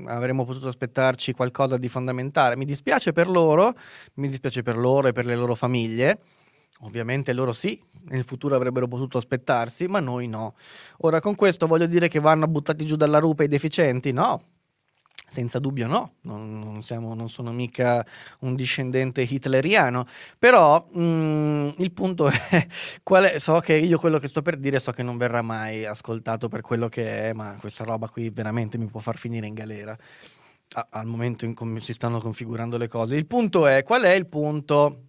[0.06, 2.56] avremmo potuto aspettarci qualcosa di fondamentale.
[2.56, 3.74] Mi dispiace per loro,
[4.16, 6.20] mi dispiace per loro e per le loro famiglie.
[6.80, 10.56] Ovviamente loro sì, nel futuro avrebbero potuto aspettarsi, ma noi no.
[11.00, 14.14] Ora con questo voglio dire che vanno buttati giù dalla rupe i deficienti?
[14.14, 14.42] No,
[15.34, 18.06] senza dubbio no, non, non, siamo, non, sono mica
[18.42, 20.06] un discendente hitleriano,
[20.38, 22.68] però mh, mm, il punto è,
[23.04, 26.50] è, so che io quello che sto per dire so che non verrà mai ascoltato
[26.50, 29.98] per quello che è, ma questa roba qui veramente mi può far finire in galera
[30.74, 33.16] a, al momento in cui si stanno configurando le cose.
[33.16, 35.08] Il punto è, qual è il punto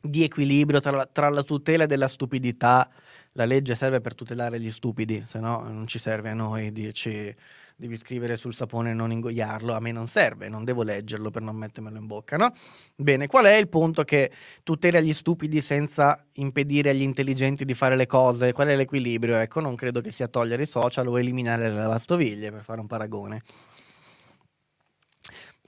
[0.00, 2.88] di equilibrio tra tra la tutela della stupidità?
[3.32, 7.34] La legge serve per tutelare gli stupidi, se no non ci serve a noi dirci
[7.80, 11.42] devi scrivere sul sapone e non ingoiarlo, a me non serve, non devo leggerlo per
[11.42, 12.52] non mettermelo in bocca, no?
[12.96, 14.32] Bene, qual è il punto che
[14.64, 18.52] tutela gli stupidi senza impedire agli intelligenti di fare le cose?
[18.52, 19.36] Qual è l'equilibrio?
[19.36, 22.88] Ecco, non credo che sia togliere i social o eliminare le lavastoviglie, per fare un
[22.88, 23.42] paragone.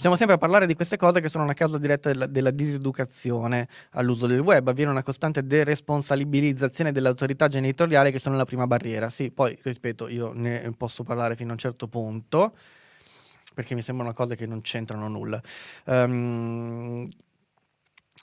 [0.01, 3.69] Siamo sempre a parlare di queste cose che sono una causa diretta della, della diseducazione
[3.91, 4.67] all'uso del web.
[4.67, 9.11] Avviene una costante deresponsabilizzazione delle autorità genitoriali che sono la prima barriera.
[9.11, 12.57] Sì, poi, ripeto, io ne posso parlare fino a un certo punto,
[13.55, 15.39] perché mi sembrano cose che non c'entrano nulla.
[15.85, 17.07] Um,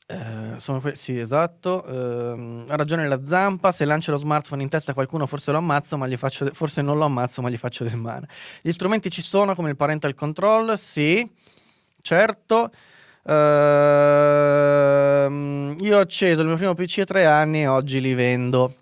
[0.07, 1.85] eh, que- sì, esatto.
[1.85, 3.71] Eh, ha ragione la zampa.
[3.71, 6.51] Se lancia lo smartphone in testa a qualcuno, forse lo ammazzo, ma gli faccio de-
[6.55, 8.27] forse non lo ammazzo, ma gli faccio del male.
[8.63, 11.45] Gli strumenti ci sono, come il parental control, sì
[12.01, 12.71] certo.
[13.23, 13.29] Uh,
[15.83, 18.73] io ho acceso il mio primo PC a tre anni e oggi li vendo.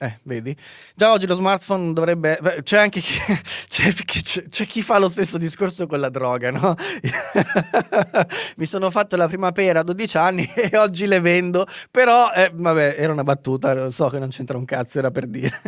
[0.00, 0.56] Eh, vedi?
[0.94, 2.38] Già oggi lo smartphone dovrebbe...
[2.62, 3.14] C'è anche chi,
[3.68, 6.76] c'è, c'è, c'è chi fa lo stesso discorso con la droga, no?
[8.56, 12.52] Mi sono fatto la prima pera a 12 anni e oggi le vendo, però, eh,
[12.54, 15.60] vabbè, era una battuta, lo so che non c'entra un cazzo, era per dire.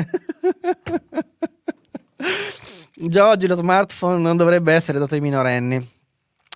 [2.95, 5.99] Già oggi lo smartphone non dovrebbe essere dato ai minorenni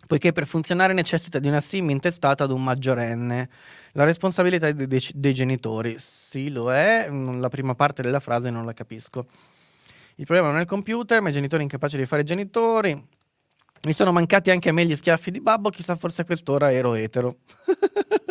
[0.06, 3.48] poiché per funzionare necessita di una SIM intestata ad un maggiorenne.
[3.92, 5.96] La responsabilità dei, dei, dei, genitori.
[5.98, 9.26] Sì, lo è, la prima parte della frase non la capisco.
[10.16, 13.06] Il problema non è il computer, ma i genitori incapaci di fare genitori.
[13.82, 16.94] Mi sono mancati anche a me gli schiaffi di babbo, chissà forse a quest'ora ero
[16.94, 17.38] etero.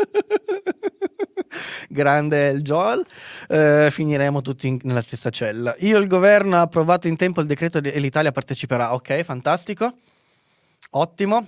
[1.89, 3.05] Grande il Joel,
[3.47, 5.76] eh, finiremo tutti in, nella stessa cella.
[5.80, 8.95] Io il governo ha approvato in tempo il decreto e l'Italia parteciperà.
[8.95, 9.95] Ok, fantastico.
[10.91, 11.47] Ottimo.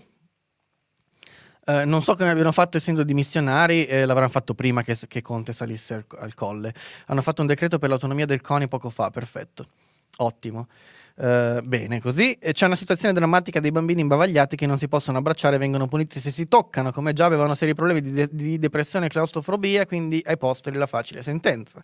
[1.68, 5.51] Eh, non so come abbiano fatto essendo dimissionari, eh, l'avranno fatto prima che, che Conte
[5.51, 6.74] salisse al, al, colle.
[7.07, 9.66] Hanno fatto un decreto per l'autonomia del CONI poco fa, perfetto.
[10.18, 10.68] Ottimo.
[11.18, 15.55] Uh, bene, così c'è una situazione drammatica dei bambini imbavagliati che non si possono abbracciare
[15.55, 19.05] e vengono puniti se si toccano, come già avevano seri problemi di, de- di depressione
[19.05, 21.82] e claustrofobia, quindi ai posteri la facile sentenza.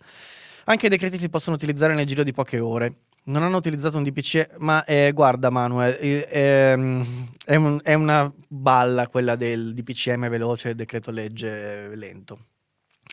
[0.64, 2.94] Anche i decreti si possono utilizzare nel giro di poche ore.
[3.24, 8.32] Non hanno utilizzato un DPC, ma eh, guarda Manuel, eh, ehm, è, un, è, una
[8.48, 12.46] balla quella del DPCM veloce e decreto legge lento.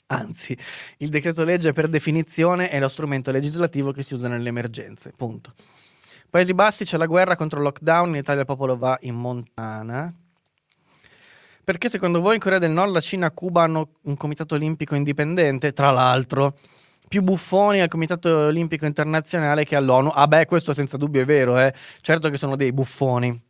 [0.07, 0.57] Anzi,
[0.97, 5.13] il decreto legge per definizione è lo strumento legislativo che si usa nelle emergenze.
[5.15, 5.53] Punto.
[6.27, 10.11] Paesi Bassi c'è la guerra contro il lockdown, in Italia il popolo va in montana.
[11.63, 14.95] Perché secondo voi in Corea del Nord, la Cina e Cuba hanno un comitato olimpico
[14.95, 15.71] indipendente?
[15.73, 16.57] Tra l'altro,
[17.09, 20.11] più buffoni al Comitato Olimpico Internazionale che all'ONU.
[20.13, 21.73] Ah beh, questo senza dubbio è vero, eh.
[21.99, 23.47] certo che sono dei buffoni.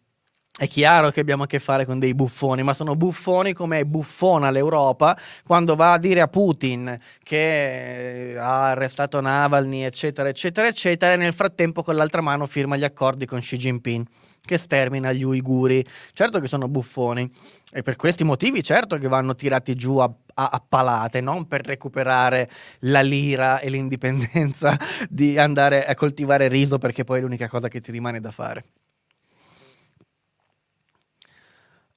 [0.57, 4.49] È chiaro che abbiamo a che fare con dei buffoni, ma sono buffoni come buffona
[4.49, 11.17] l'Europa quando va a dire a Putin che ha arrestato Navalny, eccetera, eccetera, eccetera, e
[11.17, 14.05] nel frattempo con l'altra mano firma gli accordi con Xi Jinping
[14.41, 15.85] che stermina gli uiguri.
[16.13, 17.31] Certo che sono buffoni
[17.71, 21.65] e per questi motivi certo che vanno tirati giù a, a, a palate, non per
[21.65, 24.77] recuperare la lira e l'indipendenza
[25.09, 28.65] di andare a coltivare riso perché poi è l'unica cosa che ti rimane da fare.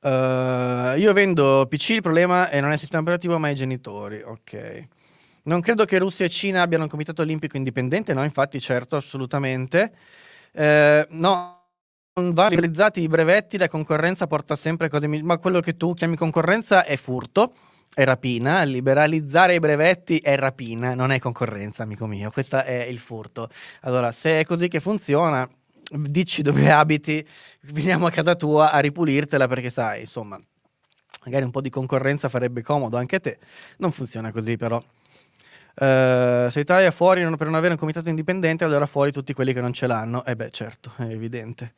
[0.03, 4.21] Uh, io vendo PC, il problema è non è il sistema operativo ma i genitori,
[4.21, 4.89] ok.
[5.45, 9.93] Non credo che Russia e Cina abbiano un comitato olimpico indipendente, no, infatti, certo, assolutamente.
[10.53, 11.62] Uh, no,
[12.15, 16.15] non vanno realizzati i brevetti, la concorrenza porta sempre cose ma quello che tu chiami
[16.15, 17.55] concorrenza è furto,
[17.95, 22.99] è rapina, liberalizzare i brevetti è rapina, non è concorrenza, amico mio, questo è il
[22.99, 23.49] furto.
[23.83, 25.49] Allora, se è così che funziona,
[25.91, 27.27] dici dove abiti,
[27.63, 30.39] veniamo a casa tua a ripulirtela perché sai, insomma,
[31.25, 33.39] magari un po' di concorrenza farebbe comodo anche a te.
[33.79, 34.83] Non funziona così però.
[35.75, 39.53] Uh, se Italia è fuori per non avere un comitato indipendente, allora fuori tutti quelli
[39.53, 40.25] che non ce l'hanno.
[40.25, 41.75] Eh beh, certo, è evidente.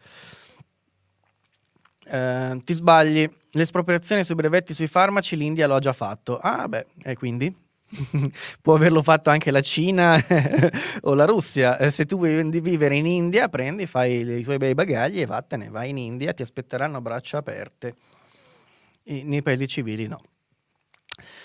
[2.07, 6.38] Uh, ti sbagli, l'espropriazione sui brevetti sui farmaci l'India lo già fatto.
[6.38, 7.62] Ah, beh, e quindi?
[8.61, 10.18] Può averlo fatto anche la Cina
[11.03, 11.78] o la Russia.
[11.78, 15.68] Eh, se tu vuoi vivere in India, prendi, fai i tuoi bei bagagli e vattene,
[15.68, 17.95] vai in India, ti aspetteranno a braccia aperte.
[19.05, 20.20] I, nei paesi civili no.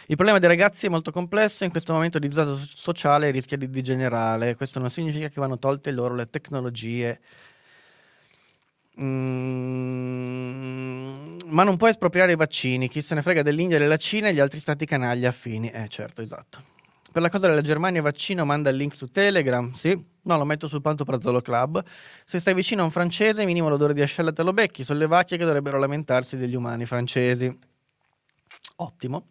[0.10, 3.70] Il problema dei ragazzi è molto complesso, in questo momento di disagio sociale rischia di
[3.70, 4.56] degenerare.
[4.56, 7.20] Questo non significa che vanno tolte loro le tecnologie.
[9.00, 9.78] Mm,
[11.46, 12.90] ma non puoi espropriare i vaccini.
[12.90, 15.70] Chi se ne frega dell'India, della Cina e gli altri stati canaglia affini.
[15.70, 16.64] Eh, certo, esatto.
[17.12, 19.92] Per la cosa della Germania vaccino manda il link su Telegram, sì.
[20.24, 21.84] No, lo metto sul Pantoprazzolo Club.
[22.26, 24.84] Se stai vicino a un francese, minimo l'odore di ascella te lo becchi.
[24.84, 27.56] Sono le vacche che dovrebbero lamentarsi degli umani francesi.
[28.78, 29.26] Ottimo.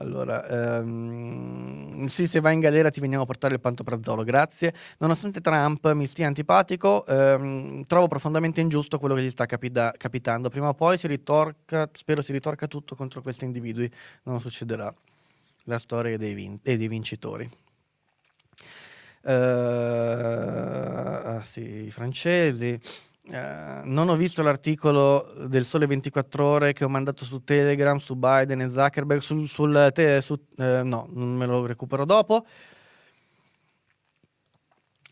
[0.00, 4.72] Allora, um, sì, se vai in galera ti veniamo a portare il pantoprazzolo, grazie.
[4.98, 10.50] Nonostante Trump mi stia antipatico, um, trovo profondamente ingiusto quello che gli sta capita- capitando.
[10.50, 13.90] Prima o poi si ritorca, spero si ritorca tutto contro questi individui.
[14.24, 14.92] Non succederà.
[15.64, 17.50] La storia dei, vin- e dei vincitori.
[19.22, 22.78] Uh, ah, sì, i francesi.
[23.30, 28.16] Uh, non ho visto l'articolo del Sole 24 Ore che ho mandato su Telegram, su
[28.16, 32.46] Biden e Zuckerberg, sul, sul te, su, uh, no, non me lo recupero dopo.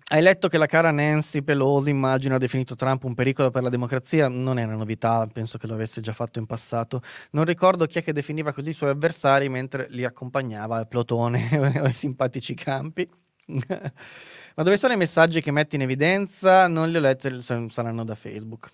[0.09, 3.69] Hai letto che la cara Nancy Pelosi, immagino, ha definito Trump un pericolo per la
[3.69, 4.29] democrazia?
[4.29, 7.03] Non è una novità, penso che lo avesse già fatto in passato.
[7.33, 11.49] Non ricordo chi è che definiva così i suoi avversari mentre li accompagnava al plotone
[11.81, 13.26] o ai simpatici campi.
[13.47, 16.67] Ma dove sono i messaggi che metti in evidenza?
[16.67, 18.71] Non li ho letti, saranno da Facebook.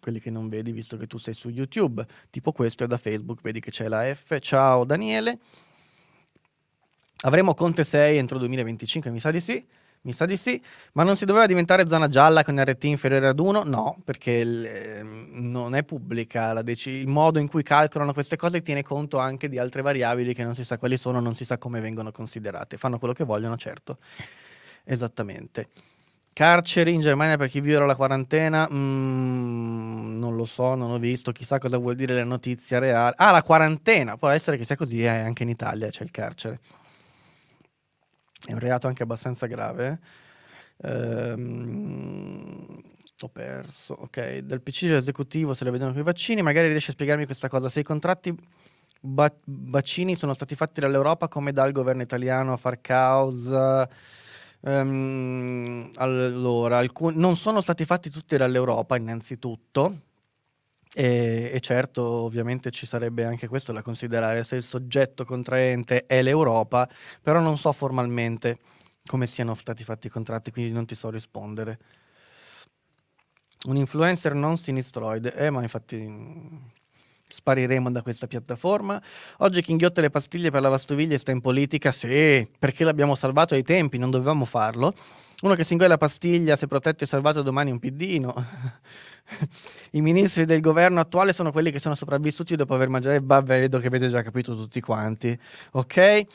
[0.00, 2.06] Quelli che non vedi visto che tu sei su YouTube.
[2.30, 4.38] Tipo questo è da Facebook, vedi che c'è la F.
[4.40, 5.38] Ciao Daniele.
[7.22, 9.66] Avremo Conte 6 entro 2025, mi sa di sì.
[10.02, 10.58] Mi sa di sì,
[10.92, 13.64] ma non si doveva diventare zona gialla con RT inferiore ad 1?
[13.64, 18.62] No, perché il, eh, non è pubblica dec- il modo in cui calcolano queste cose
[18.62, 21.58] tiene conto anche di altre variabili che non si sa quali sono, non si sa
[21.58, 22.78] come vengono considerate.
[22.78, 23.98] Fanno quello che vogliono, certo.
[24.84, 25.68] Esattamente.
[26.32, 28.66] Carceri in Germania per chi viola la quarantena?
[28.72, 33.14] Mm, non lo so, non ho visto, chissà cosa vuol dire la notizia reale.
[33.18, 36.58] Ah, la quarantena, può essere che sia così, eh, anche in Italia c'è il carcere.
[38.46, 39.98] È un reato anche abbastanza grave.
[40.82, 42.82] Ehm,
[43.20, 43.94] ho perso.
[43.94, 47.48] Ok, del PC dell'esecutivo se lo vedono con i vaccini, magari riesce a spiegarmi questa
[47.48, 47.68] cosa.
[47.68, 48.34] Se i contratti
[49.02, 53.88] vaccini sono stati fatti dall'Europa come dal governo italiano a far causa...
[54.62, 60.00] Um, allora, alcun- non sono stati fatti tutti dall'Europa, innanzitutto,
[60.92, 66.22] e, e, certo, ovviamente ci sarebbe anche questo da considerare se il soggetto contraente è
[66.22, 66.88] l'Europa,
[67.22, 68.58] però non so formalmente
[69.06, 71.78] come siano stati fatti i contratti, quindi non ti so rispondere.
[73.66, 76.56] Un influencer non sinistroide, eh, ma infatti mm,
[77.28, 79.00] spariremo da questa piattaforma.
[79.38, 81.92] Oggi chi inghiotte le pastiglie per la lavastoviglie sta in politica?
[81.92, 84.94] Sì, perché l'abbiamo salvato ai tempi, non dovevamo farlo.
[85.42, 88.34] Uno che si ingoia la pastiglia, se protetto e salvato domani un piddino.
[89.92, 93.18] I ministri del governo attuale sono quelli che sono sopravvissuti dopo aver mangiato.
[93.22, 95.38] Vabbè, vedo che avete già capito tutti quanti.
[95.72, 96.26] Ok?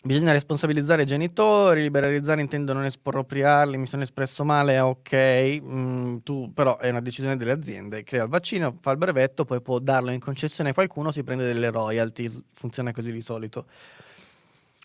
[0.00, 6.52] Bisogna responsabilizzare i genitori, liberalizzare intendo non espropriarli, mi sono espresso male, ok, mm, tu
[6.54, 10.12] però è una decisione delle aziende, crea il vaccino, fa il brevetto, poi può darlo
[10.12, 13.66] in concessione a qualcuno, si prende delle royalties, funziona così di solito.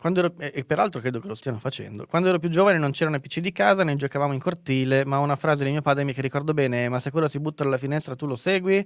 [0.06, 2.06] Ero, e peraltro credo che lo stiano facendo.
[2.06, 5.38] Quando ero più giovane non c'erano PC di casa, ne giocavamo in cortile, ma una
[5.38, 8.16] frase di mio padre mi che ricordo bene, ma se quello si butta dalla finestra
[8.16, 8.86] tu lo segui?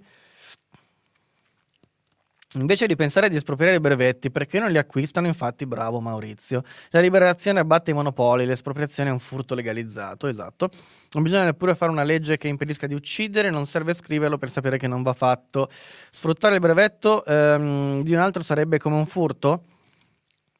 [2.54, 5.28] Invece di pensare di espropriare i brevetti, perché non li acquistano?
[5.28, 6.64] Infatti, bravo Maurizio.
[6.92, 10.70] La liberazione abbatte i monopoli, l'espropriazione è un furto legalizzato, esatto.
[11.12, 14.78] Non bisogna neppure fare una legge che impedisca di uccidere, non serve scriverlo per sapere
[14.78, 15.70] che non va fatto.
[16.10, 19.64] Sfruttare il brevetto ehm, di un altro sarebbe come un furto?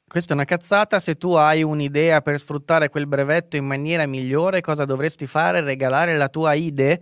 [0.10, 4.62] Questa è una cazzata, se tu hai un'idea per sfruttare quel brevetto in maniera migliore,
[4.62, 5.60] cosa dovresti fare?
[5.60, 6.98] Regalare la tua idea?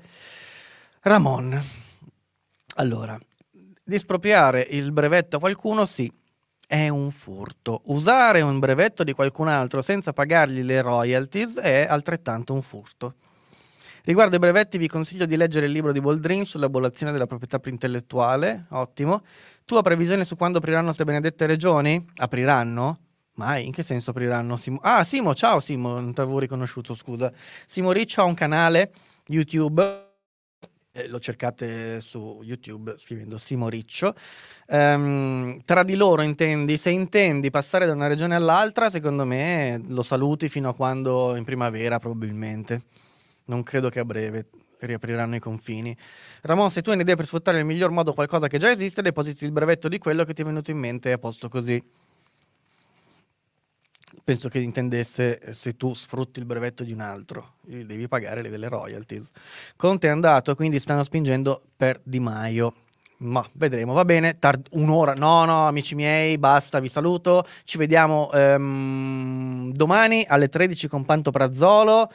[1.02, 1.64] Ramon.
[2.78, 3.16] Allora,
[3.52, 6.12] di espropriare il brevetto a qualcuno, sì,
[6.66, 7.82] è un furto.
[7.86, 13.14] Usare un brevetto di qualcun altro senza pagargli le royalties è altrettanto un furto.
[14.06, 18.68] Riguardo i brevetti vi consiglio di leggere il libro di Boldrin sull'abolizione della proprietà intellettuale,
[18.70, 19.24] ottimo.
[19.66, 22.06] Tu hai previsione su quando apriranno queste benedette regioni?
[22.18, 23.00] Apriranno?
[23.34, 23.66] Mai?
[23.66, 24.58] In che senso apriranno?
[24.58, 24.78] Simo...
[24.84, 27.34] Ah, Simo, ciao Simo, non ti avevo riconosciuto, scusa.
[27.66, 28.92] Simo Riccio ha un canale
[29.26, 30.06] YouTube,
[30.92, 34.14] eh, lo cercate su YouTube scrivendo Simo Riccio.
[34.68, 40.04] Um, tra di loro intendi, se intendi passare da una regione all'altra, secondo me lo
[40.04, 42.84] saluti fino a quando in primavera probabilmente.
[43.46, 44.48] Non credo che a breve
[44.80, 45.96] riapriranno i confini.
[46.42, 49.46] Ramon, se tu hai un'idea per sfruttare nel miglior modo qualcosa che già esiste, depositi
[49.46, 51.84] il brevetto di quello che ti è venuto in mente e a posto così.
[54.24, 58.70] Penso che intendesse se tu sfrutti il brevetto di un altro, devi pagare le delle
[58.70, 59.32] royalties.
[59.76, 62.74] Conte è andato, quindi stanno spingendo per Di Maio.
[63.18, 68.30] Ma vedremo, va bene, tard- un'ora, no no amici miei, basta, vi saluto, ci vediamo
[68.34, 72.12] um, domani alle 13 con Panto Prazzolo.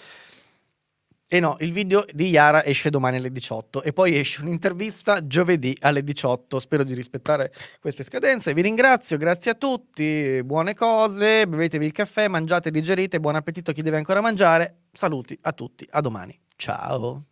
[1.32, 5.76] E no, il video di Yara esce domani alle 18 e poi esce un'intervista giovedì
[5.78, 6.58] alle 18.
[6.58, 8.52] Spero di rispettare queste scadenze.
[8.52, 13.74] Vi ringrazio, grazie a tutti, buone cose, bevetevi il caffè, mangiate, digerite, buon appetito a
[13.74, 14.86] chi deve ancora mangiare.
[14.90, 16.36] Saluti a tutti, a domani.
[16.56, 17.26] Ciao.